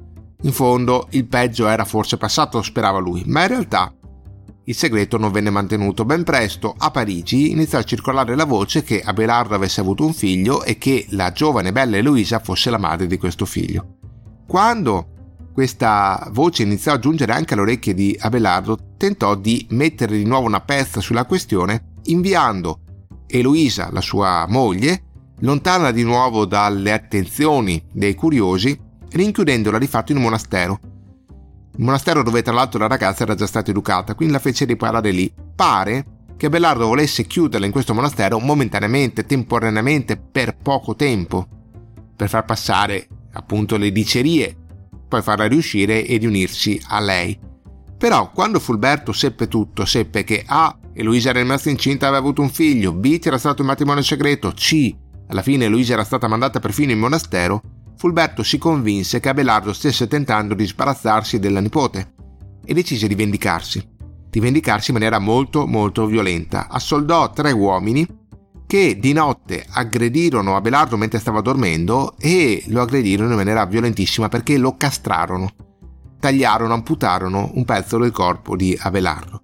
In 0.42 0.52
fondo 0.52 1.06
il 1.12 1.26
peggio 1.26 1.68
era 1.68 1.86
forse 1.86 2.18
passato, 2.18 2.60
sperava 2.60 2.98
lui, 2.98 3.22
ma 3.24 3.40
in 3.40 3.48
realtà 3.48 3.90
il 4.64 4.74
segreto 4.74 5.16
non 5.16 5.32
venne 5.32 5.48
mantenuto. 5.48 6.04
Ben 6.04 6.22
presto 6.22 6.74
a 6.76 6.90
Parigi 6.90 7.50
iniziò 7.50 7.78
a 7.78 7.84
circolare 7.84 8.36
la 8.36 8.44
voce 8.44 8.82
che 8.82 9.00
Abelardo 9.00 9.54
avesse 9.54 9.80
avuto 9.80 10.04
un 10.04 10.12
figlio 10.12 10.64
e 10.64 10.76
che 10.76 11.06
la 11.12 11.32
giovane 11.32 11.72
bella 11.72 11.96
Eloisa 11.96 12.40
fosse 12.40 12.68
la 12.68 12.76
madre 12.76 13.06
di 13.06 13.16
questo 13.16 13.46
figlio. 13.46 13.96
Quando 14.46 15.07
questa 15.58 16.28
voce 16.30 16.62
iniziò 16.62 16.92
a 16.92 17.00
giungere 17.00 17.32
anche 17.32 17.54
alle 17.54 17.62
orecchie 17.62 17.92
di 17.92 18.16
Abelardo, 18.16 18.78
tentò 18.96 19.34
di 19.34 19.66
mettere 19.70 20.16
di 20.16 20.24
nuovo 20.24 20.46
una 20.46 20.60
pezza 20.60 21.00
sulla 21.00 21.24
questione, 21.24 21.94
inviando 22.04 22.78
Eloisa, 23.26 23.88
la 23.90 24.00
sua 24.00 24.46
moglie, 24.48 25.02
lontana 25.40 25.90
di 25.90 26.04
nuovo 26.04 26.44
dalle 26.44 26.92
attenzioni 26.92 27.82
dei 27.92 28.14
curiosi, 28.14 28.78
rinchiudendola 29.10 29.78
di 29.78 29.88
fatto 29.88 30.12
in 30.12 30.18
un 30.18 30.24
monastero. 30.24 30.78
Il 31.76 31.82
monastero 31.82 32.22
dove 32.22 32.42
tra 32.42 32.54
l'altro 32.54 32.78
la 32.78 32.86
ragazza 32.86 33.24
era 33.24 33.34
già 33.34 33.48
stata 33.48 33.72
educata, 33.72 34.14
quindi 34.14 34.34
la 34.34 34.40
fece 34.40 34.64
riparare 34.64 35.10
lì. 35.10 35.34
Pare 35.56 36.06
che 36.36 36.46
Abelardo 36.46 36.86
volesse 36.86 37.24
chiuderla 37.24 37.66
in 37.66 37.72
questo 37.72 37.94
monastero 37.94 38.38
momentaneamente, 38.38 39.26
temporaneamente, 39.26 40.18
per 40.18 40.56
poco 40.56 40.94
tempo, 40.94 41.48
per 42.14 42.28
far 42.28 42.44
passare 42.44 43.08
appunto 43.32 43.76
le 43.76 43.90
dicerie 43.90 44.66
poi 45.08 45.22
farla 45.22 45.46
riuscire 45.46 46.04
e 46.04 46.16
riunirsi 46.18 46.80
a 46.88 47.00
lei. 47.00 47.38
Però 47.96 48.30
quando 48.30 48.60
Fulberto 48.60 49.12
seppe 49.12 49.48
tutto, 49.48 49.84
seppe 49.84 50.22
che 50.22 50.44
A. 50.46 50.78
Eloisa 50.92 51.30
era 51.30 51.40
rimasta 51.40 51.70
incinta 51.70 52.04
e 52.04 52.08
aveva 52.08 52.22
avuto 52.22 52.42
un 52.42 52.50
figlio, 52.50 52.92
B. 52.92 53.18
c'era 53.18 53.38
stato 53.38 53.62
un 53.62 53.68
matrimonio 53.68 54.02
segreto, 54.02 54.52
C. 54.52 54.94
alla 55.28 55.42
fine 55.42 55.64
Eloisa 55.64 55.94
era 55.94 56.04
stata 56.04 56.28
mandata 56.28 56.60
perfino 56.60 56.92
in 56.92 56.98
monastero, 56.98 57.60
Fulberto 57.96 58.44
si 58.44 58.58
convinse 58.58 59.18
che 59.18 59.28
Abelardo 59.28 59.72
stesse 59.72 60.06
tentando 60.06 60.54
di 60.54 60.64
sbarazzarsi 60.64 61.40
della 61.40 61.60
nipote 61.60 62.14
e 62.64 62.72
decise 62.72 63.08
di 63.08 63.16
vendicarsi. 63.16 63.84
Di 64.30 64.40
vendicarsi 64.40 64.90
in 64.90 64.98
maniera 64.98 65.18
molto 65.18 65.66
molto 65.66 66.06
violenta. 66.06 66.68
Assoldò 66.68 67.32
tre 67.32 67.50
uomini 67.50 68.06
che 68.68 68.98
di 68.98 69.14
notte 69.14 69.64
aggredirono 69.66 70.54
Abelardo 70.54 70.98
mentre 70.98 71.18
stava 71.18 71.40
dormendo 71.40 72.14
e 72.18 72.62
lo 72.66 72.82
aggredirono 72.82 73.30
in 73.30 73.36
maniera 73.36 73.64
violentissima 73.64 74.28
perché 74.28 74.58
lo 74.58 74.76
castrarono, 74.76 75.50
tagliarono, 76.20 76.74
amputarono 76.74 77.50
un 77.54 77.64
pezzo 77.64 77.96
del 77.96 78.10
corpo 78.10 78.56
di 78.56 78.78
Abelardo. 78.78 79.40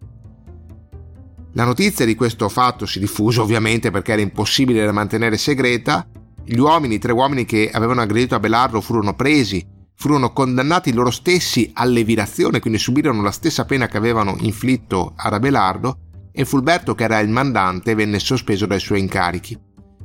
La 1.55 1.65
notizia 1.65 2.05
di 2.05 2.15
questo 2.15 2.51
fatto 2.51 2.85
si 2.85 2.99
diffuse 2.99 3.41
ovviamente 3.41 3.91
perché 3.91 4.13
era 4.13 4.21
impossibile 4.21 4.85
da 4.85 4.93
mantenere 4.93 5.39
segreta. 5.39 6.07
Gli 6.45 6.59
uomini, 6.59 6.97
i 6.97 6.99
tre 6.99 7.13
uomini 7.13 7.47
che 7.47 7.71
avevano 7.73 8.03
aggredito 8.03 8.35
Abelardo 8.35 8.83
furono 8.83 9.15
presi, 9.15 9.67
furono 9.95 10.35
condannati 10.35 10.93
loro 10.93 11.11
stessi 11.11 11.71
all'evirazione, 11.73 12.61
quindi 12.61 12.79
subirono 12.79 13.23
la 13.23 13.31
stessa 13.31 13.65
pena 13.65 13.87
che 13.87 13.97
avevano 13.97 14.37
inflitto 14.41 15.15
ad 15.17 15.33
Abelardo 15.33 16.04
e 16.37 16.45
Fulberto, 16.45 16.97
che 16.97 17.05
era 17.05 17.21
il 17.21 17.29
mandante, 17.29 17.95
venne 17.95 18.19
sospeso 18.19 18.67
dai 18.67 18.81
suoi 18.81 18.99
incarichi. 18.99 19.57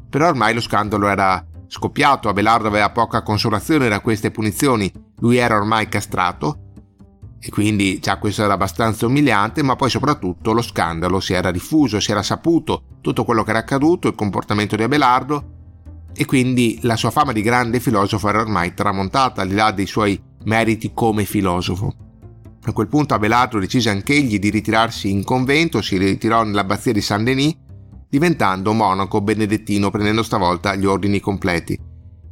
Però 0.08 0.28
ormai 0.28 0.54
lo 0.54 0.62
scandalo 0.62 1.08
era 1.08 1.44
scoppiato, 1.66 2.30
Abelardo 2.30 2.68
aveva 2.68 2.92
poca 2.92 3.24
consolazione 3.24 3.90
da 3.90 4.00
queste 4.00 4.30
punizioni, 4.30 4.92
lui 5.22 5.38
era 5.38 5.56
ormai 5.56 5.90
castrato 5.90 6.66
e 7.40 7.50
quindi 7.50 8.00
già 8.00 8.18
questo 8.18 8.44
era 8.44 8.54
abbastanza 8.54 9.08
umiliante, 9.08 9.64
ma 9.64 9.76
poi 9.76 9.90
soprattutto 9.90 10.52
lo 10.52 10.62
scandalo 10.62 11.20
si 11.20 11.34
era 11.34 11.50
diffuso, 11.50 12.00
si 12.00 12.12
era 12.12 12.22
saputo 12.22 12.84
tutto 13.02 13.24
quello 13.24 13.44
che 13.44 13.50
era 13.50 13.60
accaduto, 13.60 14.08
il 14.08 14.16
comportamento 14.16 14.76
di 14.76 14.84
Abelardo 14.84 15.58
e 16.14 16.26
quindi 16.26 16.78
la 16.84 16.96
sua 16.96 17.10
fama 17.10 17.32
di 17.32 17.42
grande 17.42 17.80
filosofo 17.80 18.30
era 18.30 18.42
ormai 18.42 18.76
tramontata 18.76 19.42
al 19.42 19.48
di 19.48 19.56
là 19.56 19.72
dei 19.72 19.88
suoi 19.88 20.22
meriti 20.44 20.92
come 20.94 21.26
filosofo. 21.26 22.09
A 22.70 22.72
quel 22.72 22.88
punto 22.88 23.16
Abelardo 23.16 23.58
decise 23.58 23.90
anch'egli 23.90 24.38
di 24.38 24.52
ritirarsi 24.52 25.10
in 25.10 25.24
convento, 25.24 25.82
si 25.82 25.98
ritirò 25.98 26.44
nell'abbazia 26.44 26.94
di 26.94 27.02
Saint-Denis, 27.02 27.56
diventando 28.08 28.74
monaco 28.74 29.22
benedettino 29.22 29.90
prendendo 29.90 30.22
stavolta 30.22 30.76
gli 30.76 30.86
ordini 30.86 31.20
completi. 31.20 31.89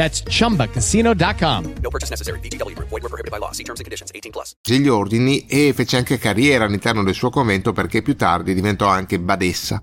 That's 0.00 0.22
chumbacasino.com. 0.22 1.74
No 1.82 1.90
purchase 1.90 2.08
necessary. 2.08 2.38
BGW. 2.40 2.74
Void 2.74 3.02
were 3.02 3.10
prohibited 3.10 3.30
by 3.30 3.36
law. 3.36 3.52
See 3.52 3.64
terms 3.64 3.80
and 3.80 3.84
conditions 3.84 4.10
18 4.14 4.32
plus. 4.32 4.56
Gli 4.62 4.88
ordini 4.88 5.44
e 5.44 5.74
fece 5.74 5.98
anche 5.98 6.16
carriera 6.16 6.64
all'interno 6.64 7.02
del 7.02 7.12
suo 7.12 7.28
convento 7.28 7.74
perché 7.74 8.00
più 8.00 8.16
tardi 8.16 8.54
diventò 8.54 8.86
anche 8.86 9.20
badessa. 9.20 9.82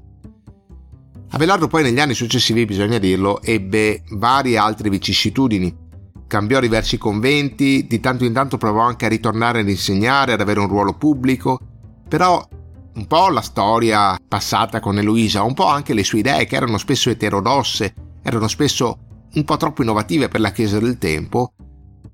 Abelardo 1.30 1.68
poi 1.68 1.84
negli 1.84 2.00
anni 2.00 2.16
successivi, 2.16 2.66
bisogna 2.66 2.98
dirlo, 2.98 3.44
ebbe 3.44 4.02
varie 4.14 4.58
altre 4.58 4.90
vicissitudini. 4.90 5.86
Cambiò 6.26 6.60
diversi 6.62 6.98
conventi, 6.98 7.86
di 7.86 8.00
tanto 8.00 8.26
in 8.26 8.34
tanto 8.34 8.58
provò 8.58 8.82
anche 8.82 9.06
a 9.06 9.10
ritornare 9.10 9.60
ad 9.60 9.70
insegnare, 9.70 10.34
ad 10.34 10.42
avere 10.42 10.62
un 10.62 10.68
ruolo 10.68 10.94
pubblico, 10.94 11.60
però 12.10 12.44
un 12.96 13.06
po' 13.06 13.30
la 13.30 13.42
storia 13.42 14.18
passata 14.28 14.80
con 14.80 14.98
Eloisa, 14.98 15.44
un 15.44 15.54
po' 15.54 15.68
anche 15.68 15.94
le 15.94 16.04
sue 16.04 16.20
idee 16.20 16.46
che 16.46 16.56
erano 16.56 16.80
spesso 16.80 17.12
eterodosse, 17.12 17.94
erano 18.24 18.48
spesso 18.48 19.02
un 19.38 19.44
po' 19.44 19.58
troppo 19.58 19.84
innovative 19.84 20.28
per 20.28 20.40
la 20.40 20.52
Chiesa 20.52 20.80
del 20.80 20.98
tempo, 20.98 21.54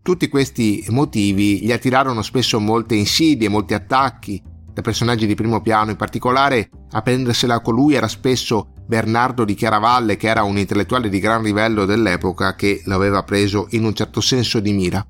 tutti 0.01 0.27
questi 0.27 0.85
motivi 0.89 1.61
gli 1.61 1.71
attirarono 1.71 2.21
spesso 2.21 2.59
molte 2.59 2.95
insidie, 2.95 3.47
molti 3.47 3.73
attacchi 3.73 4.41
da 4.73 4.81
personaggi 4.81 5.25
di 5.25 5.33
primo 5.33 5.61
piano, 5.61 5.91
in 5.91 5.95
particolare 5.95 6.69
a 6.91 7.01
prendersela 7.01 7.61
con 7.61 7.75
lui 7.75 7.93
era 7.93 8.09
spesso 8.09 8.73
Bernardo 8.85 9.45
di 9.45 9.53
Chiaravalle, 9.53 10.17
che 10.17 10.27
era 10.27 10.43
un 10.43 10.57
intellettuale 10.57 11.07
di 11.07 11.19
gran 11.19 11.41
livello 11.41 11.85
dell'epoca 11.85 12.55
che 12.55 12.81
l'aveva 12.85 13.23
preso 13.23 13.67
in 13.69 13.85
un 13.85 13.93
certo 13.93 14.19
senso 14.19 14.59
di 14.59 14.73
mira. 14.73 15.05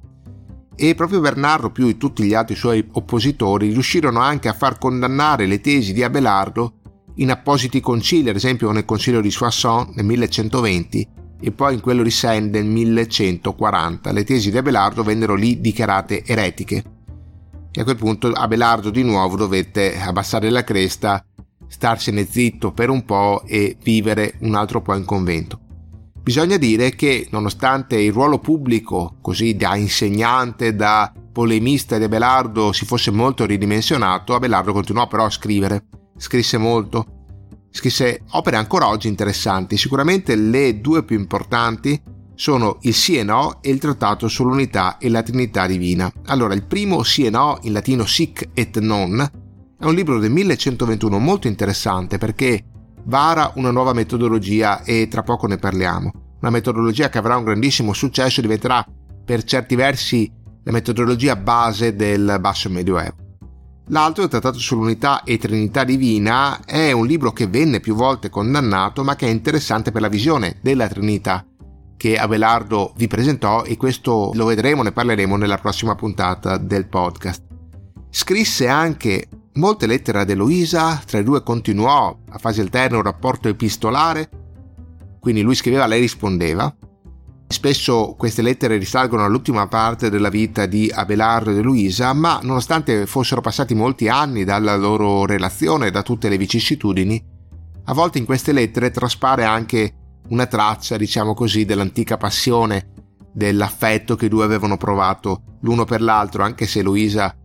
E 0.75 0.95
proprio 0.95 1.19
Bernardo, 1.19 1.71
più 1.71 1.85
di 1.85 1.97
tutti 1.97 2.23
gli 2.23 2.35
altri 2.35 2.55
suoi 2.55 2.87
oppositori, 2.91 3.71
riuscirono 3.71 4.19
anche 4.19 4.49
a 4.49 4.53
far 4.53 4.77
condannare 4.77 5.47
le 5.47 5.61
tesi 5.61 5.93
di 5.93 6.03
Abelardo 6.03 6.73
in 7.15 7.31
appositi 7.31 7.79
concili, 7.79 8.29
ad 8.29 8.35
esempio 8.35 8.71
nel 8.71 8.85
concilio 8.85 9.21
di 9.21 9.31
Soissons 9.31 9.95
nel 9.95 10.05
1120, 10.05 11.21
e 11.43 11.51
poi 11.51 11.73
in 11.73 11.81
quello 11.81 12.03
di 12.03 12.09
Seine 12.09 12.49
del 12.49 12.63
1140. 12.63 14.11
Le 14.13 14.23
tesi 14.23 14.49
di 14.49 14.57
Abelardo 14.57 15.03
vennero 15.03 15.35
lì 15.35 15.59
dichiarate 15.59 16.23
eretiche. 16.25 16.83
E 17.69 17.81
a 17.81 17.83
quel 17.83 17.97
punto 17.97 18.31
Abelardo 18.31 18.89
di 18.89 19.03
nuovo 19.03 19.35
dovette 19.35 19.99
abbassare 19.99 20.49
la 20.49 20.63
cresta, 20.63 21.21
starsene 21.67 22.25
zitto 22.25 22.71
per 22.71 22.89
un 22.89 23.03
po' 23.03 23.43
e 23.45 23.75
vivere 23.83 24.35
un 24.39 24.55
altro 24.55 24.81
po' 24.81 24.95
in 24.95 25.03
convento. 25.03 25.59
Bisogna 26.21 26.55
dire 26.55 26.91
che 26.91 27.27
nonostante 27.31 27.97
il 27.99 28.13
ruolo 28.13 28.39
pubblico, 28.39 29.17
così 29.19 29.57
da 29.57 29.75
insegnante, 29.75 30.73
da 30.73 31.11
polemista 31.33 31.97
di 31.97 32.05
Abelardo 32.05 32.71
si 32.71 32.85
fosse 32.85 33.11
molto 33.11 33.45
ridimensionato, 33.45 34.33
Abelardo 34.33 34.71
continuò 34.71 35.07
però 35.07 35.25
a 35.25 35.29
scrivere. 35.29 35.87
Scrisse 36.15 36.57
molto, 36.57 37.22
Scrisse 37.75 38.21
opere 38.33 38.57
ancora 38.57 38.87
oggi 38.87 39.07
interessanti, 39.07 39.77
sicuramente 39.77 40.35
le 40.35 40.79
due 40.79 41.03
più 41.03 41.17
importanti 41.17 41.99
sono 42.35 42.77
il 42.81 42.93
Sì 42.93 43.17
e 43.17 43.23
No 43.23 43.63
e 43.63 43.71
il 43.71 43.79
Trattato 43.79 44.27
sull'unità 44.27 44.99
e 44.99 45.09
la 45.09 45.23
Trinità 45.23 45.65
divina. 45.65 46.11
Allora, 46.27 46.53
il 46.53 46.67
primo 46.67 47.01
Sì 47.01 47.25
e 47.25 47.31
No, 47.31 47.57
in 47.63 47.73
latino 47.73 48.05
Sic 48.05 48.49
et 48.53 48.77
Non, 48.77 49.19
è 49.79 49.85
un 49.85 49.95
libro 49.95 50.19
del 50.19 50.29
1121 50.29 51.17
molto 51.17 51.47
interessante 51.47 52.19
perché 52.19 52.63
vara 53.05 53.51
una 53.55 53.71
nuova 53.71 53.93
metodologia 53.93 54.83
e 54.83 55.07
tra 55.09 55.23
poco 55.23 55.47
ne 55.47 55.57
parliamo. 55.57 56.11
una 56.41 56.51
metodologia 56.51 57.09
che 57.09 57.17
avrà 57.17 57.37
un 57.37 57.43
grandissimo 57.43 57.91
successo, 57.91 58.39
diventerà 58.39 58.85
per 59.25 59.43
certi 59.43 59.73
versi 59.75 60.31
la 60.63 60.71
metodologia 60.71 61.35
base 61.35 61.95
del 61.95 62.37
basso 62.39 62.69
medioevo. 62.69 63.22
L'altro, 63.87 64.23
il 64.23 64.29
Trattato 64.29 64.59
sull'unità 64.59 65.23
e 65.23 65.37
Trinità 65.37 65.83
divina, 65.83 66.63
è 66.65 66.91
un 66.91 67.05
libro 67.05 67.31
che 67.31 67.47
venne 67.47 67.79
più 67.79 67.95
volte 67.95 68.29
condannato, 68.29 69.03
ma 69.03 69.15
che 69.15 69.27
è 69.27 69.29
interessante 69.29 69.91
per 69.91 70.01
la 70.01 70.07
visione 70.07 70.57
della 70.61 70.87
Trinità 70.87 71.45
che 72.03 72.17
Abelardo 72.17 72.91
vi 72.97 73.07
presentò 73.07 73.63
e 73.63 73.77
questo 73.77 74.31
lo 74.33 74.43
vedremo, 74.43 74.83
ne 74.83 74.91
parleremo 74.91 75.37
nella 75.37 75.57
prossima 75.57 75.95
puntata 75.95 76.57
del 76.57 76.87
podcast. 76.87 77.43
Scrisse 78.09 78.67
anche 78.67 79.29
molte 79.53 79.87
lettere 79.87 80.19
ad 80.19 80.29
Eloisa, 80.29 81.01
tra 81.05 81.19
i 81.19 81.23
due 81.23 81.43
continuò 81.43 82.17
a 82.29 82.37
fase 82.39 82.59
alterna 82.59 82.97
un 82.97 83.03
rapporto 83.03 83.47
epistolare, 83.47 84.29
quindi 85.21 85.41
lui 85.43 85.55
scriveva, 85.55 85.85
lei 85.85 86.01
rispondeva. 86.01 86.75
Spesso 87.53 88.15
queste 88.17 88.41
lettere 88.41 88.77
risalgono 88.77 89.23
all'ultima 89.23 89.67
parte 89.67 90.09
della 90.09 90.29
vita 90.29 90.65
di 90.65 90.91
Abelardo 90.91 91.51
e 91.51 91.57
Eloisa, 91.57 92.11
ma 92.11 92.39
nonostante 92.41 93.05
fossero 93.05 93.41
passati 93.41 93.75
molti 93.75 94.09
anni 94.09 94.43
dalla 94.43 94.75
loro 94.75 95.27
relazione 95.27 95.87
e 95.87 95.91
da 95.91 96.01
tutte 96.01 96.29
le 96.29 96.37
vicissitudini, 96.37 97.23
a 97.85 97.93
volte 97.93 98.17
in 98.17 98.25
queste 98.25 98.53
lettere 98.53 98.89
traspare 98.89 99.43
anche 99.43 99.93
una 100.29 100.47
traccia, 100.47 100.97
diciamo 100.97 101.35
così, 101.35 101.63
dell'antica 101.63 102.17
passione, 102.17 102.89
dell'affetto 103.31 104.15
che 104.15 104.25
i 104.25 104.29
due 104.29 104.43
avevano 104.43 104.75
provato 104.75 105.43
l'uno 105.61 105.85
per 105.85 106.01
l'altro, 106.01 106.41
anche 106.41 106.65
se 106.65 106.81
Luisa 106.81 107.35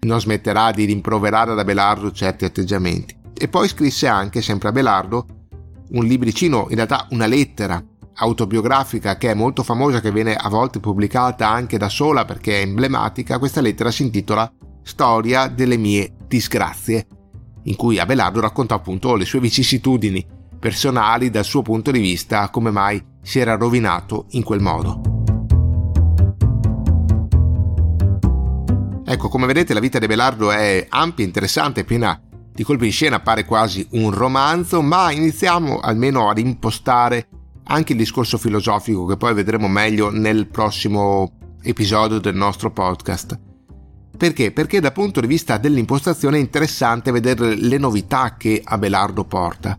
non 0.00 0.20
smetterà 0.20 0.72
di 0.72 0.86
rimproverare 0.86 1.52
ad 1.52 1.58
Abelardo 1.60 2.10
certi 2.10 2.44
atteggiamenti. 2.44 3.16
E 3.32 3.46
poi 3.46 3.68
scrisse 3.68 4.08
anche, 4.08 4.42
sempre 4.42 4.70
a 4.70 4.72
Belardo, 4.72 5.24
un 5.90 6.04
libricino, 6.04 6.66
in 6.68 6.74
realtà 6.74 7.06
una 7.10 7.26
lettera 7.26 7.80
autobiografica 8.14 9.16
che 9.16 9.30
è 9.30 9.34
molto 9.34 9.62
famosa, 9.62 10.00
che 10.00 10.12
viene 10.12 10.34
a 10.34 10.48
volte 10.48 10.80
pubblicata 10.80 11.48
anche 11.48 11.78
da 11.78 11.88
sola 11.88 12.24
perché 12.24 12.58
è 12.58 12.62
emblematica. 12.62 13.38
Questa 13.38 13.60
lettera 13.60 13.90
si 13.90 14.02
intitola 14.02 14.50
Storia 14.82 15.48
delle 15.48 15.76
mie 15.76 16.12
disgrazie, 16.26 17.06
in 17.64 17.76
cui 17.76 17.98
Abelardo 17.98 18.40
raccontò 18.40 18.74
appunto 18.74 19.14
le 19.14 19.24
sue 19.24 19.40
vicissitudini 19.40 20.26
personali 20.58 21.30
dal 21.30 21.44
suo 21.44 21.62
punto 21.62 21.90
di 21.90 22.00
vista 22.00 22.48
come 22.50 22.70
mai 22.70 23.02
si 23.22 23.38
era 23.38 23.56
rovinato 23.56 24.26
in 24.30 24.42
quel 24.42 24.60
modo. 24.60 25.00
Ecco, 29.04 29.28
come 29.28 29.46
vedete 29.46 29.74
la 29.74 29.80
vita 29.80 29.98
di 29.98 30.06
Belardo 30.06 30.50
è 30.52 30.86
ampia, 30.88 31.24
interessante, 31.24 31.84
piena 31.84 32.18
di 32.52 32.62
colpi 32.62 32.84
di 32.84 32.90
scena, 32.90 33.20
pare 33.20 33.44
quasi 33.44 33.86
un 33.92 34.10
romanzo, 34.10 34.80
ma 34.82 35.10
iniziamo 35.10 35.80
almeno 35.80 36.30
ad 36.30 36.38
impostare 36.38 37.26
anche 37.64 37.92
il 37.92 37.98
discorso 37.98 38.38
filosofico 38.38 39.06
che 39.06 39.16
poi 39.16 39.34
vedremo 39.34 39.68
meglio 39.68 40.10
nel 40.10 40.46
prossimo 40.46 41.56
episodio 41.62 42.18
del 42.18 42.34
nostro 42.34 42.70
podcast. 42.70 43.38
Perché? 44.16 44.52
Perché 44.52 44.80
dal 44.80 44.92
punto 44.92 45.20
di 45.20 45.26
vista 45.26 45.58
dell'impostazione 45.58 46.36
è 46.36 46.40
interessante 46.40 47.10
vedere 47.10 47.54
le 47.54 47.78
novità 47.78 48.36
che 48.36 48.60
Abelardo 48.62 49.24
porta. 49.24 49.78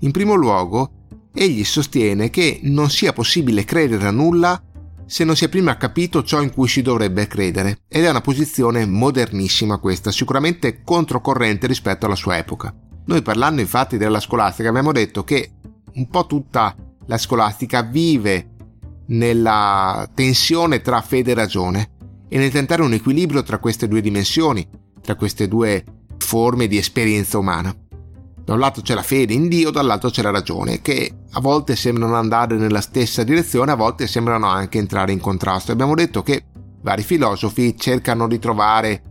In 0.00 0.10
primo 0.10 0.34
luogo, 0.34 0.90
egli 1.34 1.64
sostiene 1.64 2.30
che 2.30 2.60
non 2.64 2.90
sia 2.90 3.12
possibile 3.12 3.64
credere 3.64 4.06
a 4.06 4.10
nulla 4.10 4.62
se 5.04 5.24
non 5.24 5.36
si 5.36 5.44
è 5.44 5.48
prima 5.50 5.76
capito 5.76 6.22
ciò 6.22 6.40
in 6.40 6.52
cui 6.52 6.68
si 6.68 6.80
dovrebbe 6.80 7.26
credere, 7.26 7.80
ed 7.86 8.04
è 8.04 8.08
una 8.08 8.22
posizione 8.22 8.86
modernissima 8.86 9.76
questa, 9.76 10.10
sicuramente 10.10 10.82
controcorrente 10.82 11.66
rispetto 11.66 12.06
alla 12.06 12.14
sua 12.14 12.38
epoca. 12.38 12.74
Noi 13.04 13.20
parlando 13.20 13.60
infatti 13.60 13.98
della 13.98 14.20
scolastica 14.20 14.70
abbiamo 14.70 14.90
detto 14.90 15.22
che 15.22 15.50
un 15.94 16.08
po' 16.08 16.26
tutta 16.26 16.74
la 17.06 17.18
scolastica 17.18 17.82
vive 17.82 18.50
nella 19.06 20.08
tensione 20.14 20.80
tra 20.80 21.00
fede 21.00 21.32
e 21.32 21.34
ragione 21.34 21.90
e 22.28 22.38
nel 22.38 22.50
tentare 22.50 22.82
un 22.82 22.92
equilibrio 22.92 23.42
tra 23.42 23.58
queste 23.58 23.88
due 23.88 24.00
dimensioni, 24.00 24.66
tra 25.02 25.16
queste 25.16 25.48
due 25.48 25.84
forme 26.18 26.66
di 26.66 26.78
esperienza 26.78 27.38
umana. 27.38 27.74
Da 28.44 28.54
un 28.54 28.58
lato 28.58 28.80
c'è 28.80 28.94
la 28.94 29.02
fede 29.02 29.34
in 29.34 29.48
Dio, 29.48 29.70
dall'altro 29.70 30.10
c'è 30.10 30.22
la 30.22 30.30
ragione, 30.30 30.80
che 30.80 31.12
a 31.30 31.40
volte 31.40 31.76
sembrano 31.76 32.16
andare 32.16 32.56
nella 32.56 32.80
stessa 32.80 33.22
direzione, 33.22 33.70
a 33.70 33.76
volte 33.76 34.06
sembrano 34.06 34.46
anche 34.46 34.78
entrare 34.78 35.12
in 35.12 35.20
contrasto. 35.20 35.72
Abbiamo 35.72 35.94
detto 35.94 36.22
che 36.22 36.44
vari 36.80 37.02
filosofi 37.02 37.76
cercano 37.78 38.26
di 38.26 38.38
trovare 38.38 39.02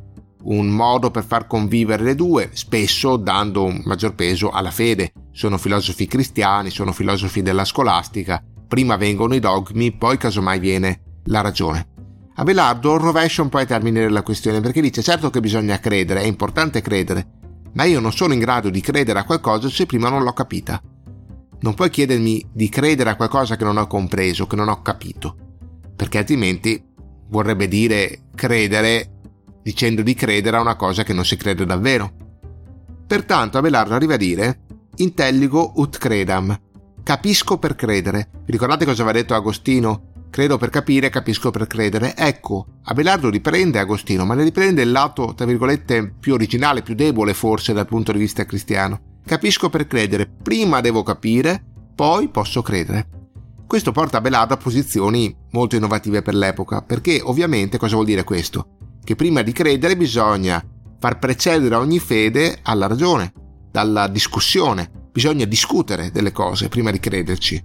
un 0.43 0.67
modo 0.67 1.11
per 1.11 1.25
far 1.25 1.47
convivere 1.47 2.03
le 2.03 2.15
due, 2.15 2.49
spesso 2.53 3.17
dando 3.17 3.63
un 3.63 3.81
maggior 3.85 4.15
peso 4.15 4.49
alla 4.49 4.71
fede. 4.71 5.11
Sono 5.31 5.57
filosofi 5.57 6.07
cristiani, 6.07 6.69
sono 6.69 6.91
filosofi 6.91 7.41
della 7.41 7.65
scolastica, 7.65 8.43
prima 8.67 8.95
vengono 8.95 9.35
i 9.35 9.39
dogmi, 9.39 9.91
poi 9.91 10.17
casomai 10.17 10.59
viene 10.59 11.19
la 11.25 11.41
ragione. 11.41 11.87
Abelardo 12.35 12.97
rovescia 12.97 13.41
un 13.41 13.49
po' 13.49 13.59
i 13.59 13.67
termini 13.67 13.99
della 13.99 14.23
questione 14.23 14.61
perché 14.61 14.81
dice 14.81 15.03
certo 15.03 15.29
che 15.29 15.41
bisogna 15.41 15.79
credere, 15.79 16.21
è 16.21 16.25
importante 16.25 16.81
credere, 16.81 17.27
ma 17.73 17.83
io 17.83 17.99
non 17.99 18.11
sono 18.11 18.33
in 18.33 18.39
grado 18.39 18.69
di 18.69 18.81
credere 18.81 19.19
a 19.19 19.25
qualcosa 19.25 19.69
se 19.69 19.85
prima 19.85 20.09
non 20.09 20.23
l'ho 20.23 20.33
capita. 20.33 20.81
Non 21.59 21.73
puoi 21.75 21.89
chiedermi 21.89 22.49
di 22.51 22.69
credere 22.69 23.11
a 23.11 23.15
qualcosa 23.15 23.55
che 23.55 23.63
non 23.63 23.77
ho 23.77 23.85
compreso, 23.85 24.47
che 24.47 24.55
non 24.55 24.69
ho 24.69 24.81
capito, 24.81 25.35
perché 25.95 26.17
altrimenti 26.17 26.83
vorrebbe 27.27 27.67
dire 27.67 28.23
credere 28.33 29.20
dicendo 29.61 30.01
di 30.01 30.13
credere 30.13 30.57
a 30.57 30.61
una 30.61 30.75
cosa 30.75 31.03
che 31.03 31.13
non 31.13 31.25
si 31.25 31.35
crede 31.35 31.65
davvero. 31.65 32.11
Pertanto 33.07 33.57
Abelardo 33.57 33.93
arriva 33.93 34.13
a 34.13 34.17
dire 34.17 34.61
intelligo 34.97 35.73
ut 35.75 35.97
credam, 35.97 36.57
capisco 37.03 37.57
per 37.57 37.75
credere. 37.75 38.29
Ricordate 38.45 38.85
cosa 38.85 39.03
aveva 39.03 39.17
detto 39.17 39.33
Agostino? 39.33 40.09
Credo 40.29 40.57
per 40.57 40.69
capire, 40.69 41.09
capisco 41.09 41.51
per 41.51 41.67
credere. 41.67 42.15
Ecco, 42.15 42.65
Abelardo 42.83 43.29
riprende 43.29 43.79
Agostino, 43.79 44.25
ma 44.25 44.33
ne 44.33 44.43
riprende 44.43 44.81
il 44.81 44.91
lato, 44.91 45.33
tra 45.33 45.45
virgolette, 45.45 46.13
più 46.19 46.33
originale, 46.33 46.83
più 46.83 46.95
debole 46.95 47.33
forse 47.33 47.73
dal 47.73 47.85
punto 47.85 48.13
di 48.13 48.19
vista 48.19 48.45
cristiano. 48.45 49.19
Capisco 49.25 49.69
per 49.69 49.87
credere, 49.87 50.27
prima 50.27 50.79
devo 50.79 51.03
capire, 51.03 51.63
poi 51.93 52.29
posso 52.29 52.61
credere. 52.61 53.07
Questo 53.67 53.91
porta 53.91 54.17
Abelardo 54.17 54.53
a 54.53 54.57
posizioni 54.57 55.35
molto 55.51 55.75
innovative 55.75 56.21
per 56.21 56.35
l'epoca, 56.35 56.81
perché 56.81 57.19
ovviamente 57.21 57.77
cosa 57.77 57.95
vuol 57.95 58.07
dire 58.07 58.23
questo? 58.23 58.77
Che 59.03 59.15
prima 59.15 59.41
di 59.41 59.51
credere 59.51 59.97
bisogna 59.97 60.63
far 60.99 61.17
precedere 61.17 61.75
ogni 61.75 61.99
fede 61.99 62.59
alla 62.61 62.87
ragione, 62.87 63.33
dalla 63.71 64.07
discussione. 64.07 65.09
Bisogna 65.11 65.45
discutere 65.45 66.11
delle 66.11 66.31
cose 66.31 66.69
prima 66.69 66.91
di 66.91 66.99
crederci. 66.99 67.61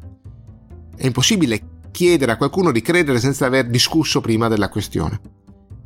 È 0.96 1.04
impossibile 1.04 1.80
chiedere 1.90 2.32
a 2.32 2.36
qualcuno 2.36 2.72
di 2.72 2.80
credere 2.80 3.20
senza 3.20 3.46
aver 3.46 3.68
discusso 3.68 4.20
prima 4.20 4.48
della 4.48 4.68
questione. 4.68 5.20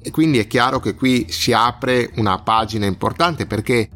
E 0.00 0.10
quindi 0.10 0.38
è 0.38 0.46
chiaro 0.46 0.80
che 0.80 0.94
qui 0.94 1.26
si 1.28 1.52
apre 1.52 2.10
una 2.16 2.40
pagina 2.40 2.86
importante 2.86 3.46
perché 3.46 3.88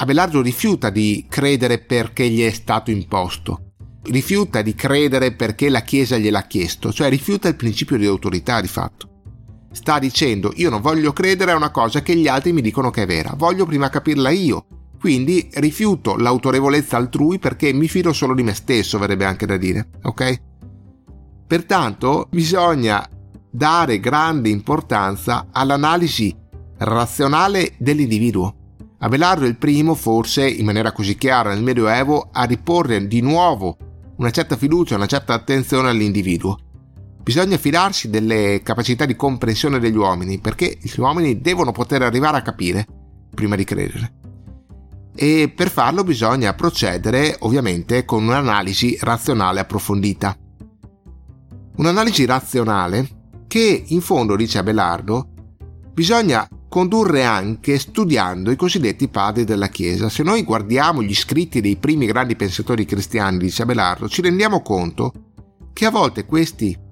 Abelardo 0.00 0.40
rifiuta 0.40 0.90
di 0.90 1.26
credere 1.28 1.78
perché 1.78 2.28
gli 2.28 2.42
è 2.42 2.52
stato 2.52 2.92
imposto, 2.92 3.72
rifiuta 4.04 4.62
di 4.62 4.74
credere 4.74 5.32
perché 5.34 5.68
la 5.68 5.82
Chiesa 5.82 6.16
gliel'ha 6.16 6.46
chiesto, 6.46 6.92
cioè 6.92 7.08
rifiuta 7.08 7.48
il 7.48 7.56
principio 7.56 7.96
di 7.96 8.06
autorità 8.06 8.60
di 8.60 8.68
fatto. 8.68 9.17
Sta 9.70 9.98
dicendo 9.98 10.52
io 10.56 10.70
non 10.70 10.80
voglio 10.80 11.12
credere 11.12 11.52
a 11.52 11.56
una 11.56 11.70
cosa 11.70 12.00
che 12.02 12.14
gli 12.16 12.26
altri 12.26 12.52
mi 12.52 12.62
dicono 12.62 12.90
che 12.90 13.02
è 13.02 13.06
vera, 13.06 13.34
voglio 13.36 13.66
prima 13.66 13.90
capirla 13.90 14.30
io, 14.30 14.66
quindi 14.98 15.48
rifiuto 15.54 16.16
l'autorevolezza 16.16 16.96
altrui 16.96 17.38
perché 17.38 17.72
mi 17.72 17.86
fido 17.86 18.12
solo 18.12 18.34
di 18.34 18.42
me 18.42 18.54
stesso, 18.54 18.98
verrebbe 18.98 19.24
anche 19.24 19.46
da 19.46 19.56
dire, 19.56 19.88
ok? 20.02 20.40
Pertanto 21.46 22.26
bisogna 22.30 23.06
dare 23.50 24.00
grande 24.00 24.48
importanza 24.48 25.48
all'analisi 25.50 26.34
razionale 26.78 27.74
dell'individuo. 27.78 28.54
Abelardo 28.98 29.44
è 29.44 29.48
il 29.48 29.56
primo, 29.56 29.94
forse 29.94 30.48
in 30.48 30.64
maniera 30.64 30.92
così 30.92 31.16
chiara 31.16 31.54
nel 31.54 31.62
Medioevo, 31.62 32.30
a 32.32 32.44
riporre 32.44 33.06
di 33.06 33.20
nuovo 33.20 33.76
una 34.16 34.30
certa 34.30 34.56
fiducia, 34.56 34.96
una 34.96 35.06
certa 35.06 35.34
attenzione 35.34 35.88
all'individuo. 35.88 36.58
Bisogna 37.28 37.58
fidarsi 37.58 38.08
delle 38.08 38.62
capacità 38.62 39.04
di 39.04 39.14
comprensione 39.14 39.78
degli 39.78 39.98
uomini, 39.98 40.38
perché 40.38 40.78
gli 40.80 40.98
uomini 40.98 41.42
devono 41.42 41.72
poter 41.72 42.00
arrivare 42.00 42.38
a 42.38 42.42
capire 42.42 42.86
prima 43.34 43.54
di 43.54 43.64
credere. 43.64 44.14
E 45.14 45.52
per 45.54 45.68
farlo 45.68 46.04
bisogna 46.04 46.54
procedere 46.54 47.36
ovviamente 47.40 48.06
con 48.06 48.22
un'analisi 48.22 48.96
razionale 49.02 49.60
approfondita. 49.60 50.34
Un'analisi 51.76 52.24
razionale 52.24 53.06
che, 53.46 53.84
in 53.88 54.00
fondo, 54.00 54.34
dice 54.34 54.56
Abelardo, 54.56 55.28
bisogna 55.92 56.48
condurre 56.66 57.24
anche 57.24 57.78
studiando 57.78 58.50
i 58.50 58.56
cosiddetti 58.56 59.06
padri 59.08 59.44
della 59.44 59.68
Chiesa. 59.68 60.08
Se 60.08 60.22
noi 60.22 60.44
guardiamo 60.44 61.02
gli 61.02 61.14
scritti 61.14 61.60
dei 61.60 61.76
primi 61.76 62.06
grandi 62.06 62.36
pensatori 62.36 62.86
cristiani, 62.86 63.36
dice 63.36 63.64
Abelardo, 63.64 64.08
ci 64.08 64.22
rendiamo 64.22 64.62
conto 64.62 65.12
che 65.74 65.84
a 65.84 65.90
volte 65.90 66.24
questi 66.24 66.86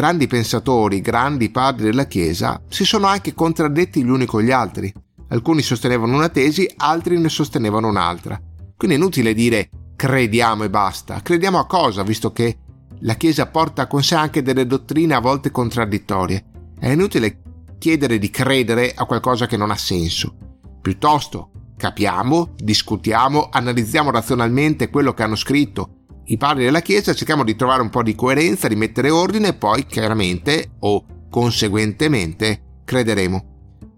grandi 0.00 0.26
pensatori, 0.26 1.02
grandi 1.02 1.50
padri 1.50 1.84
della 1.84 2.06
Chiesa, 2.06 2.62
si 2.70 2.86
sono 2.86 3.06
anche 3.06 3.34
contraddetti 3.34 4.02
gli 4.02 4.08
uni 4.08 4.24
con 4.24 4.40
gli 4.40 4.50
altri. 4.50 4.90
Alcuni 5.28 5.60
sostenevano 5.60 6.16
una 6.16 6.30
tesi, 6.30 6.66
altri 6.78 7.18
ne 7.18 7.28
sostenevano 7.28 7.88
un'altra. 7.88 8.40
Quindi 8.78 8.96
è 8.96 8.98
inutile 8.98 9.34
dire 9.34 9.68
crediamo 9.96 10.64
e 10.64 10.70
basta. 10.70 11.20
Crediamo 11.20 11.58
a 11.58 11.66
cosa, 11.66 12.02
visto 12.02 12.32
che 12.32 12.56
la 13.00 13.12
Chiesa 13.12 13.48
porta 13.48 13.86
con 13.86 14.02
sé 14.02 14.14
anche 14.14 14.40
delle 14.40 14.66
dottrine 14.66 15.12
a 15.12 15.20
volte 15.20 15.50
contraddittorie. 15.50 16.44
È 16.78 16.88
inutile 16.88 17.42
chiedere 17.76 18.18
di 18.18 18.30
credere 18.30 18.94
a 18.94 19.04
qualcosa 19.04 19.46
che 19.46 19.58
non 19.58 19.70
ha 19.70 19.76
senso. 19.76 20.34
Piuttosto 20.80 21.50
capiamo, 21.76 22.54
discutiamo, 22.56 23.50
analizziamo 23.52 24.10
razionalmente 24.10 24.88
quello 24.88 25.12
che 25.12 25.24
hanno 25.24 25.36
scritto 25.36 25.99
i 26.30 26.36
padri 26.36 26.64
della 26.64 26.80
Chiesa, 26.80 27.12
cerchiamo 27.12 27.42
di 27.42 27.56
trovare 27.56 27.82
un 27.82 27.90
po' 27.90 28.04
di 28.04 28.14
coerenza, 28.14 28.68
di 28.68 28.76
mettere 28.76 29.10
ordine 29.10 29.48
e 29.48 29.54
poi 29.54 29.84
chiaramente 29.84 30.74
o 30.80 31.04
conseguentemente 31.28 32.82
crederemo. 32.84 33.44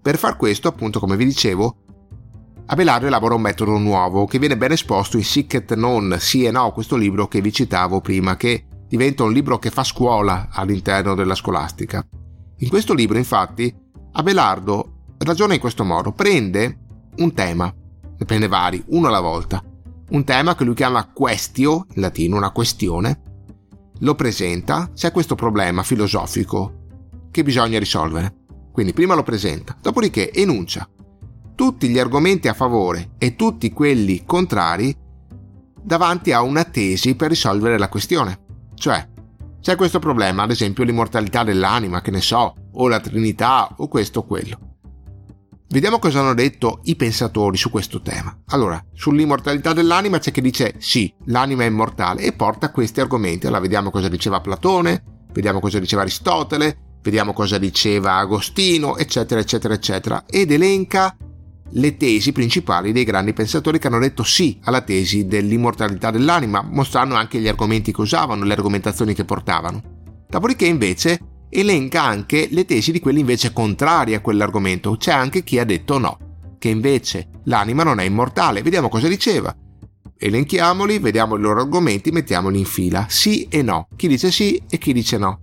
Per 0.01 0.17
far 0.17 0.37
questo, 0.37 0.69
appunto, 0.69 0.99
come 0.99 1.17
vi 1.17 1.27
dicevo, 1.27 1.77
Abelardo 2.65 3.07
elabora 3.07 3.35
un 3.35 3.43
metodo 3.43 3.77
nuovo 3.77 4.25
che 4.25 4.39
viene 4.39 4.57
ben 4.57 4.73
esposto 4.73 5.19
in 5.19 5.25
Sic 5.25 5.53
et 5.55 5.75
Non, 5.75 6.17
sì 6.19 6.45
e 6.45 6.51
no, 6.51 6.73
questo 6.73 6.97
libro 6.97 7.29
che 7.29 7.43
vi 7.43 7.53
citavo 7.53 8.01
prima, 8.01 8.37
che 8.37 8.65
diventa 8.89 9.25
un 9.25 9.33
libro 9.33 9.59
che 9.59 9.69
fa 9.69 9.85
scuola 9.85 10.49
all'interno 10.51 11.15
della 11.15 11.35
scolastica. 11.35 12.03
In 12.57 12.69
questo 12.71 12.95
libro, 12.95 13.19
infatti, 13.19 13.75
Abelardo 14.13 15.11
ragiona 15.19 15.53
in 15.53 15.61
questo 15.61 15.85
modo, 15.85 16.13
prende 16.13 16.79
un 17.19 17.35
tema, 17.35 17.71
ne 18.17 18.25
prende 18.25 18.49
vari, 18.49 18.83
uno 18.87 19.09
alla 19.09 19.21
volta, 19.21 19.63
un 20.13 20.25
tema 20.25 20.55
che 20.55 20.65
lui 20.65 20.75
chiama 20.75 21.11
questio, 21.11 21.87
in 21.95 22.03
latino 22.03 22.37
una 22.37 22.51
questione, 22.51 23.21
lo 24.01 24.15
presenta, 24.15 24.91
c'è 24.95 25.11
questo 25.11 25.35
problema 25.35 25.83
filosofico 25.83 26.81
che 27.31 27.43
bisogna 27.43 27.79
risolvere. 27.79 28.35
Quindi 28.73 28.93
prima 28.93 29.15
lo 29.15 29.23
presenta, 29.23 29.77
dopodiché 29.81 30.33
enuncia 30.33 30.89
tutti 31.55 31.89
gli 31.89 31.99
argomenti 31.99 32.49
a 32.49 32.55
favore 32.55 33.13
e 33.19 33.37
tutti 33.37 33.73
quelli 33.73 34.25
contrari 34.25 34.95
davanti 35.83 36.33
a 36.33 36.43
una 36.43 36.65
tesi 36.65 37.15
per 37.15 37.31
risolvere 37.31 37.79
la 37.79 37.89
questione. 37.89 38.41
Cioè, 38.75 39.09
c'è 39.61 39.77
questo 39.77 39.99
problema, 39.99 40.43
ad 40.43 40.51
esempio 40.51 40.85
l'immortalità 40.85 41.43
dell'anima, 41.45 42.01
che 42.01 42.11
ne 42.11 42.21
so, 42.21 42.55
o 42.73 42.89
la 42.89 43.01
Trinità, 43.01 43.75
o 43.77 43.89
questo 43.89 44.21
o 44.21 44.27
quello. 44.27 44.72
Vediamo 45.73 45.99
cosa 45.99 46.21
hanno 46.21 46.35
detto 46.35 46.81
i 46.83 46.97
pensatori 46.97 47.57
su 47.57 47.71
questo 47.71 48.03
tema. 48.03 48.43
Allora, 48.49 48.85
sull'immortalità 48.93 49.73
dell'anima 49.73 50.19
c'è 50.19 50.31
chi 50.31 50.43
dice 50.43 50.75
sì, 50.77 51.11
l'anima 51.29 51.63
è 51.63 51.67
immortale 51.67 52.21
e 52.21 52.35
porta 52.35 52.71
questi 52.71 53.01
argomenti. 53.01 53.47
Allora, 53.47 53.63
vediamo 53.63 53.91
cosa 53.91 54.09
diceva 54.09 54.43
Platone, 54.43 55.03
vediamo 55.33 55.61
cosa 55.61 55.79
diceva 55.79 56.03
Aristotele, 56.03 56.99
vediamo 57.01 57.33
cosa 57.33 57.57
diceva 57.57 58.17
Agostino, 58.17 58.99
eccetera, 58.99 59.41
eccetera, 59.41 59.73
eccetera, 59.73 60.25
ed 60.29 60.53
elenca 60.53 61.17
le 61.71 61.97
tesi 61.97 62.33
principali 62.33 62.93
dei 62.93 63.05
grandi 63.05 63.33
pensatori 63.33 63.79
che 63.79 63.87
hanno 63.87 63.99
detto 63.99 64.25
sì 64.25 64.61
alla 64.65 64.83
tesi 64.83 65.25
dell'immortalità 65.25 66.11
dell'anima, 66.11 66.61
mostrando 66.61 67.15
anche 67.15 67.41
gli 67.41 67.49
argomenti 67.49 67.95
che 67.95 68.01
usavano, 68.03 68.45
le 68.45 68.53
argomentazioni 68.53 69.15
che 69.15 69.25
portavano. 69.25 69.81
Dopodiché 70.29 70.67
invece 70.67 71.19
elenca 71.55 72.03
anche 72.03 72.49
le 72.51 72.65
tesi 72.65 72.93
di 72.93 73.01
quelli 73.01 73.21
invece 73.21 73.53
contrari 73.53 74.15
a 74.15 74.21
quell'argomento. 74.21 74.97
C'è 74.97 75.13
anche 75.13 75.45
chi 75.45 75.59
ha 75.59 75.65
detto 75.65 75.99
no, 75.99 76.19
che 76.59 76.71
invece 76.71 77.29
l'anima 77.45 77.83
non 77.83 78.01
è 78.01 78.05
immortale. 78.05 78.63
Vediamo 78.63 78.89
cosa 78.89 79.07
diceva. 79.07 79.55
Elenchiamoli, 80.17 80.99
vediamo 80.99 81.37
i 81.37 81.41
loro 81.41 81.61
argomenti, 81.61 82.11
mettiamoli 82.11 82.59
in 82.59 82.65
fila. 82.65 83.07
Sì 83.09 83.47
e 83.51 83.61
no. 83.63 83.89
Chi 83.97 84.09
dice 84.09 84.31
sì 84.31 84.63
e 84.69 84.79
chi 84.79 84.95
dice 84.95 85.19
no. 85.19 85.41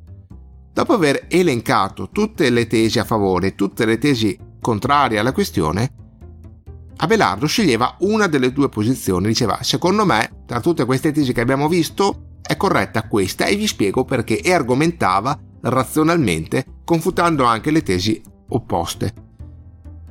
Dopo 0.73 0.93
aver 0.93 1.27
elencato 1.29 2.09
tutte 2.11 2.49
le 2.49 2.65
tesi 2.65 2.97
a 2.97 3.03
favore, 3.03 3.53
tutte 3.53 3.85
le 3.85 3.97
tesi 3.97 4.37
contrarie 4.61 5.19
alla 5.19 5.31
questione, 5.31 5.93
Abelardo 7.01 7.47
sceglieva 7.47 7.95
una 7.99 8.27
delle 8.27 8.51
due 8.51 8.67
posizioni, 8.67 9.27
diceva 9.27 9.59
secondo 9.61 10.05
me 10.05 10.43
tra 10.45 10.59
tutte 10.59 10.85
queste 10.85 11.11
tesi 11.11 11.31
che 11.31 11.41
abbiamo 11.41 11.69
visto 11.69 12.37
è 12.41 12.57
corretta 12.57 13.07
questa 13.07 13.45
e 13.45 13.55
vi 13.55 13.67
spiego 13.67 14.03
perché 14.03 14.41
e 14.41 14.51
argomentava 14.51 15.39
razionalmente 15.61 16.65
confutando 16.83 17.43
anche 17.43 17.71
le 17.71 17.83
tesi 17.83 18.21
opposte. 18.49 19.13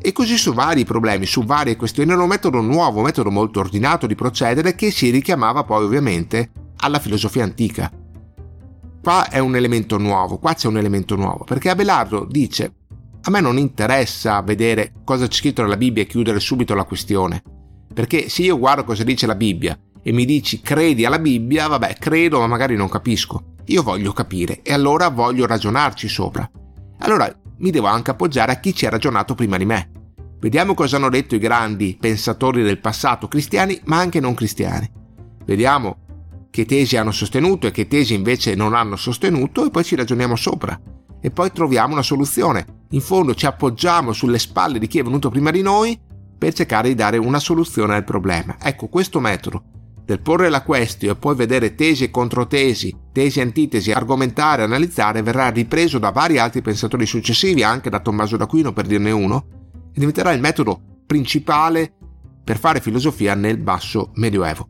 E 0.01 0.13
così 0.13 0.37
su 0.37 0.55
vari 0.55 0.85
problemi, 0.85 1.27
su 1.27 1.45
varie 1.45 1.77
questioni, 1.77 2.13
era 2.13 2.23
un 2.23 2.29
metodo 2.29 2.61
nuovo, 2.61 2.99
un 2.99 3.05
metodo 3.05 3.31
molto 3.31 3.61
ordinato 3.61 4.07
di 4.07 4.15
procedere 4.15 4.75
che 4.75 4.91
si 4.91 5.11
richiamava 5.11 5.65
poi 5.65 5.85
ovviamente 5.85 6.51
alla 6.77 7.01
filosofia 7.01 7.43
antica. 7.43 7.91
Qua 9.03 9.29
è 9.29 9.39
un 9.39 9.57
elemento 9.57 9.99
nuovo, 9.99 10.39
qua 10.39 10.55
c'è 10.55 10.69
un 10.69 10.79
elemento 10.79 11.17
nuovo, 11.17 11.45
perché 11.45 11.71
Abelardo 11.71 12.27
dice 12.29 12.75
a 13.23 13.31
me 13.31 13.41
non 13.41 13.59
interessa 13.59 14.41
vedere 14.41 14.93
cosa 15.05 15.27
c'è 15.27 15.35
scritto 15.35 15.63
nella 15.63 15.77
Bibbia 15.77 16.03
e 16.03 16.07
chiudere 16.07 16.41
subito 16.41 16.75
la 16.75 16.85
questione. 16.85 17.43
Perché 17.93 18.29
se 18.29 18.43
io 18.43 18.59
guardo 18.59 18.85
cosa 18.85 19.03
dice 19.03 19.27
la 19.27 19.35
Bibbia 19.35 19.79
e 20.03 20.13
mi 20.13 20.25
dici 20.25 20.61
credi 20.61 21.05
alla 21.05 21.19
Bibbia, 21.19 21.67
vabbè, 21.67 21.95
credo 21.99 22.39
ma 22.39 22.47
magari 22.47 22.77
non 22.77 22.89
capisco. 22.89 23.57
Io 23.69 23.83
voglio 23.83 24.13
capire 24.13 24.63
e 24.63 24.73
allora 24.73 25.09
voglio 25.09 25.47
ragionarci 25.47 26.09
sopra. 26.09 26.49
Allora 27.01 27.31
mi 27.59 27.71
devo 27.71 27.87
anche 27.87 28.11
appoggiare 28.11 28.53
a 28.53 28.61
chi 28.61 28.75
ci 28.75 28.87
ha 28.87 28.91
ragionato 28.91 29.35
prima 29.35 29.57
di 29.57 29.65
me. 29.65 29.91
Vediamo 30.41 30.75
cosa 30.75 30.97
hanno 30.97 31.11
detto 31.11 31.35
i 31.35 31.41
grandi 31.41 31.97
pensatori 32.01 32.63
del 32.63 32.81
passato, 32.81 33.29
cristiani 33.29 33.81
ma 33.85 33.99
anche 33.99 34.21
non 34.21 34.35
cristiani. 34.35 34.91
Vediamo 35.45 35.97
che 36.51 36.65
tesi 36.65 36.97
hanno 36.97 37.11
sostenuto 37.11 37.67
e 37.67 37.71
che 37.71 37.89
tesi 37.89 38.15
invece 38.15 38.55
non 38.55 38.75
hanno 38.75 38.97
sostenuto 38.97 39.67
e 39.67 39.71
poi 39.71 39.85
ci 39.85 39.97
ragioniamo 39.97 40.37
sopra. 40.37 40.81
E 41.21 41.31
poi 41.31 41.53
troviamo 41.53 41.93
una 41.93 42.03
soluzione 42.03 42.77
in 42.91 43.01
fondo 43.03 43.35
ci 43.35 43.45
appoggiamo 43.45 44.15
sulle 44.15 44.39
spalle 44.39 44.79
di 44.79 44.87
chi 44.87 44.99
è 44.99 45.03
venuto 45.03 45.29
prima 45.29 45.51
di 45.51 45.61
noi 45.61 45.99
per 46.39 46.55
cercare 46.55 46.89
di 46.89 46.95
dare 46.95 47.19
una 47.19 47.39
soluzione 47.39 47.97
al 47.97 48.05
problema. 48.05 48.57
Ecco, 48.61 48.87
questo 48.87 49.21
metodo 49.21 49.63
del 50.09 50.23
porre 50.23 50.49
la 50.49 50.63
question 50.63 51.11
e 51.11 51.17
poi 51.17 51.35
vedere 51.35 51.75
tesi 51.75 52.05
e 52.05 52.11
controtesi, 52.11 52.97
tesi 53.19 53.41
antitesi, 53.41 53.91
argomentare, 53.91 54.63
analizzare, 54.63 55.23
verrà 55.23 55.49
ripreso 55.49 55.99
da 55.99 56.11
vari 56.11 56.39
altri 56.39 56.63
pensatori 56.63 57.05
successivi, 57.05 57.65
anche 57.65 57.91
da 57.91 57.99
Tommaso 57.99 58.37
d'Aquino 58.37 58.73
per 58.73 58.87
dirne 58.87 59.11
uno, 59.11 59.47
e 59.93 59.99
diventerà 59.99 60.31
il 60.31 60.41
metodo 60.41 60.81
principale 61.05 61.93
per 62.45 62.61
fare 62.61 62.81
filosofia 62.81 63.35
nel 63.35 63.59
basso 63.59 64.13
medioevo. 64.15 64.69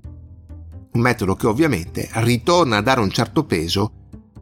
Un 0.93 1.01
metodo 1.03 1.37
che 1.37 1.47
ovviamente 1.47 2.09
ritorna 2.11 2.79
a 2.79 2.81
dare 2.81 3.01
un 3.01 3.11
certo 3.11 3.45
peso 3.45 3.93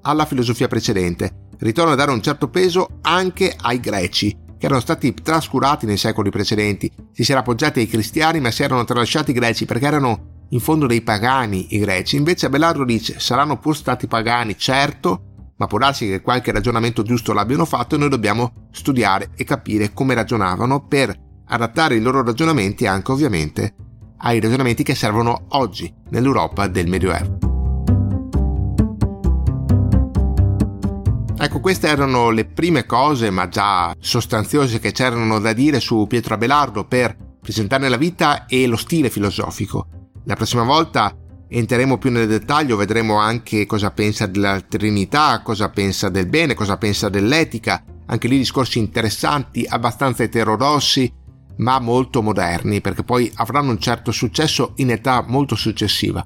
alla 0.03 0.25
filosofia 0.25 0.69
precedente, 0.69 1.49
ritorna 1.59 1.95
a 1.95 1.97
dare 1.97 2.13
un 2.13 2.23
certo 2.23 2.49
peso 2.49 2.99
anche 3.01 3.57
ai 3.61 3.81
greci, 3.81 4.31
che 4.57 4.67
erano 4.67 4.81
stati 4.83 5.13
trascurati 5.15 5.85
nei 5.85 5.97
secoli 5.97 6.31
precedenti. 6.31 6.89
Si 7.11 7.25
si 7.25 7.33
era 7.33 7.41
appoggiati 7.41 7.81
ai 7.81 7.89
cristiani, 7.89 8.39
ma 8.39 8.53
si 8.53 8.63
erano 8.63 8.85
tralasciati 8.85 9.33
i 9.33 9.35
greci 9.35 9.65
perché 9.65 9.87
erano 9.87 10.35
in 10.51 10.61
fondo 10.61 10.87
dei 10.87 11.03
pagani 11.03 11.75
i 11.75 11.79
greci. 11.79 12.17
Invece 12.17 12.47
Abelardo 12.47 12.85
dice: 12.85 13.19
saranno 13.19 13.59
pur 13.59 13.77
stati 13.77 14.07
pagani, 14.07 14.57
certo, 14.57 15.53
ma 15.57 15.67
può 15.67 15.79
darsi 15.79 16.07
che 16.07 16.21
qualche 16.21 16.53
ragionamento 16.53 17.03
giusto 17.03 17.33
l'abbiano 17.33 17.65
fatto 17.65 17.95
e 17.95 17.99
noi 17.99 18.09
dobbiamo 18.09 18.69
studiare 18.71 19.31
e 19.35 19.45
capire 19.45 19.93
come 19.93 20.15
ragionavano 20.15 20.87
per 20.87 21.15
adattare 21.47 21.97
i 21.97 22.01
loro 22.01 22.23
ragionamenti 22.23 22.87
anche 22.87 23.13
ovviamente 23.13 23.75
ai 24.19 24.41
ragionamenti 24.41 24.83
che 24.83 24.95
servono 24.95 25.47
oggi 25.51 25.93
nell'Europa 26.11 26.67
del 26.67 26.89
Medioevo. 26.89 27.39
Ecco, 31.39 31.61
queste 31.61 31.89
erano 31.89 32.31
le 32.31 32.47
prime 32.47 32.87
cose, 32.87 33.31
ma 33.31 33.49
già 33.49 33.95
sostanziose, 33.99 34.81
che 34.81 34.93
c'erano 34.93 35.39
da 35.39 35.53
dire 35.53 35.81
su 35.81 36.07
Pietro 36.09 36.35
Abelardo 36.35 36.87
per 36.87 37.15
presentarne 37.41 37.91
la 37.91 37.99
vita 37.99 38.47
e 38.47 38.67
lo 38.67 38.77
stile 38.77 39.11
filosofico. 39.11 39.96
La 40.27 40.35
prossima 40.35 40.65
volta 40.65 41.17
entreremo 41.49 41.99
più 41.99 42.11
nel 42.11 42.27
dettaglio, 42.27 42.77
vedremo 42.77 43.17
anche 43.17 43.65
cosa 43.65 43.93
pensa 43.93 44.27
della 44.27 44.61
Trinità, 44.61 45.41
cosa 45.43 45.71
pensa 45.71 46.09
del 46.09 46.27
bene, 46.27 46.55
cosa 46.55 46.77
pensa 46.77 47.09
dell'etica, 47.09 47.85
anche 48.07 48.27
lì 48.27 48.39
discorsi 48.39 48.81
interessanti, 48.81 49.65
abbastanza 49.69 50.25
eterodossi, 50.25 51.13
ma 51.59 51.79
molto 51.79 52.23
moderni, 52.23 52.81
perché 52.81 53.05
poi 53.05 53.31
avranno 53.37 53.71
un 53.71 53.79
certo 53.79 54.11
successo 54.11 54.73
in 54.77 54.91
età 54.91 55.25
molto 55.27 55.55
successiva 55.55 56.25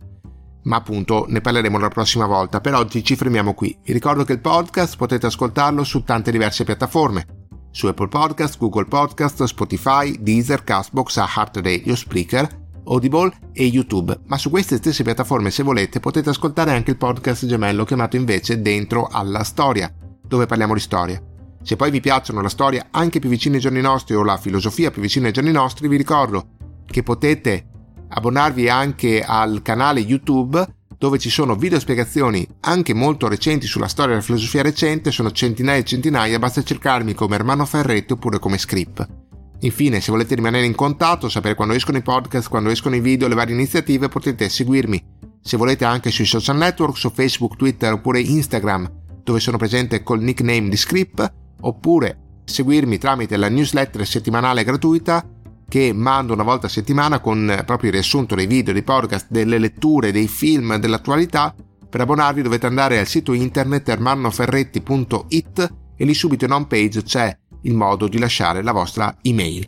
ma 0.62 0.76
appunto 0.76 1.24
ne 1.28 1.40
parleremo 1.40 1.78
la 1.78 1.88
prossima 1.88 2.26
volta. 2.26 2.60
Per 2.60 2.74
oggi 2.74 3.02
ci 3.02 3.16
fermiamo 3.16 3.54
qui. 3.54 3.76
Vi 3.82 3.92
ricordo 3.92 4.24
che 4.24 4.32
il 4.32 4.40
podcast 4.40 4.96
potete 4.96 5.26
ascoltarlo 5.26 5.84
su 5.84 6.02
tante 6.02 6.30
diverse 6.30 6.64
piattaforme. 6.64 7.26
Su 7.70 7.86
Apple 7.86 8.08
Podcast, 8.08 8.58
Google 8.58 8.84
Podcast, 8.84 9.44
Spotify, 9.44 10.16
Deezer, 10.20 10.62
Castbox, 10.64 11.16
Heart 11.16 11.60
Radio, 11.62 11.94
Spreaker, 11.94 12.69
Audible 12.84 13.32
e 13.52 13.64
YouTube. 13.64 14.18
Ma 14.26 14.38
su 14.38 14.50
queste 14.50 14.76
stesse 14.76 15.02
piattaforme, 15.02 15.50
se 15.50 15.62
volete, 15.62 16.00
potete 16.00 16.30
ascoltare 16.30 16.72
anche 16.72 16.90
il 16.90 16.96
podcast 16.96 17.46
gemello 17.46 17.84
chiamato 17.84 18.16
invece 18.16 18.60
Dentro 18.60 19.06
alla 19.06 19.44
Storia, 19.44 19.92
dove 20.26 20.46
parliamo 20.46 20.74
di 20.74 20.80
storia. 20.80 21.22
Se 21.62 21.76
poi 21.76 21.90
vi 21.90 22.00
piacciono 22.00 22.40
la 22.40 22.48
storia 22.48 22.88
anche 22.90 23.18
più 23.18 23.28
vicina 23.28 23.56
ai 23.56 23.60
giorni 23.60 23.80
nostri 23.80 24.14
o 24.14 24.22
la 24.22 24.38
filosofia 24.38 24.90
più 24.90 25.02
vicina 25.02 25.26
ai 25.26 25.32
giorni 25.32 25.52
nostri, 25.52 25.88
vi 25.88 25.96
ricordo 25.96 26.48
che 26.86 27.02
potete 27.02 27.66
abbonarvi 28.08 28.68
anche 28.68 29.22
al 29.22 29.60
canale 29.62 30.00
YouTube 30.00 30.78
dove 31.00 31.18
ci 31.18 31.30
sono 31.30 31.54
video 31.54 31.80
spiegazioni 31.80 32.46
anche 32.60 32.92
molto 32.92 33.26
recenti 33.26 33.66
sulla 33.66 33.88
storia 33.88 34.12
della 34.12 34.24
filosofia 34.24 34.60
recente, 34.60 35.10
sono 35.10 35.30
centinaia 35.30 35.78
e 35.78 35.84
centinaia, 35.84 36.38
basta 36.38 36.62
cercarmi 36.62 37.14
come 37.14 37.36
Ermano 37.36 37.64
Ferretti 37.64 38.12
oppure 38.12 38.38
come 38.38 38.58
Script. 38.58 39.19
Infine, 39.62 40.00
se 40.00 40.10
volete 40.10 40.34
rimanere 40.34 40.64
in 40.64 40.74
contatto, 40.74 41.28
sapere 41.28 41.54
quando 41.54 41.74
escono 41.74 41.98
i 41.98 42.02
podcast, 42.02 42.48
quando 42.48 42.70
escono 42.70 42.96
i 42.96 43.00
video, 43.00 43.28
le 43.28 43.34
varie 43.34 43.54
iniziative, 43.54 44.08
potete 44.08 44.48
seguirmi 44.48 45.18
se 45.42 45.56
volete 45.56 45.84
anche 45.84 46.10
sui 46.10 46.24
social 46.24 46.56
network, 46.56 46.96
su 46.96 47.10
Facebook, 47.10 47.56
Twitter 47.56 47.92
oppure 47.92 48.20
Instagram, 48.20 48.90
dove 49.22 49.40
sono 49.40 49.56
presente 49.58 50.02
col 50.02 50.20
nickname 50.22 50.68
di 50.68 50.76
Script, 50.76 51.32
oppure 51.60 52.18
seguirmi 52.44 52.98
tramite 52.98 53.36
la 53.36 53.48
newsletter 53.48 54.06
settimanale 54.06 54.64
gratuita 54.64 55.26
che 55.68 55.92
mando 55.92 56.32
una 56.32 56.42
volta 56.42 56.66
a 56.66 56.70
settimana 56.70 57.20
con 57.20 57.62
proprio 57.64 57.90
il 57.90 57.96
riassunto 57.96 58.34
dei 58.34 58.46
video, 58.46 58.72
dei 58.72 58.82
podcast, 58.82 59.26
delle 59.28 59.58
letture, 59.58 60.10
dei 60.10 60.26
film, 60.26 60.76
dell'attualità. 60.76 61.54
Per 61.88 62.00
abbonarvi 62.00 62.42
dovete 62.42 62.66
andare 62.66 62.98
al 62.98 63.06
sito 63.06 63.32
internet 63.32 63.88
ermannoferretti.it 63.88 65.74
e 65.96 66.04
lì 66.04 66.14
subito 66.14 66.44
in 66.44 66.52
home 66.52 66.66
page 66.66 67.02
c'è 67.02 67.36
il 67.62 67.74
modo 67.74 68.08
di 68.08 68.18
lasciare 68.18 68.62
la 68.62 68.72
vostra 68.72 69.16
email. 69.22 69.66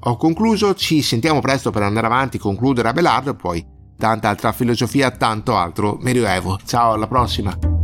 Ho 0.00 0.16
concluso, 0.16 0.74
ci 0.74 1.02
sentiamo 1.02 1.40
presto 1.40 1.70
per 1.70 1.82
andare 1.82 2.06
avanti, 2.06 2.38
concludere 2.38 2.88
a 2.88 2.92
Belardo 2.92 3.30
e 3.30 3.34
poi 3.34 3.66
tanta 3.96 4.28
altra 4.28 4.52
filosofia, 4.52 5.10
tanto 5.10 5.56
altro 5.56 5.96
medioevo. 6.00 6.58
Ciao, 6.64 6.92
alla 6.92 7.06
prossima! 7.06 7.76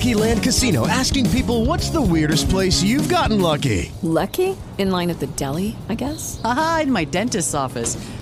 Lucky 0.00 0.14
Land 0.14 0.42
Casino 0.42 0.86
asking 0.86 1.28
people 1.30 1.66
what's 1.66 1.90
the 1.90 2.00
weirdest 2.00 2.48
place 2.48 2.82
you've 2.82 3.08
gotten 3.08 3.40
lucky? 3.40 3.92
Lucky? 4.02 4.56
In 4.78 4.90
line 4.90 5.10
at 5.10 5.18
the 5.18 5.26
deli, 5.36 5.76
I 5.90 5.94
guess? 5.94 6.40
Aha, 6.42 6.80
in 6.84 6.92
my 6.92 7.04
dentist's 7.04 7.54
office. 7.54 7.98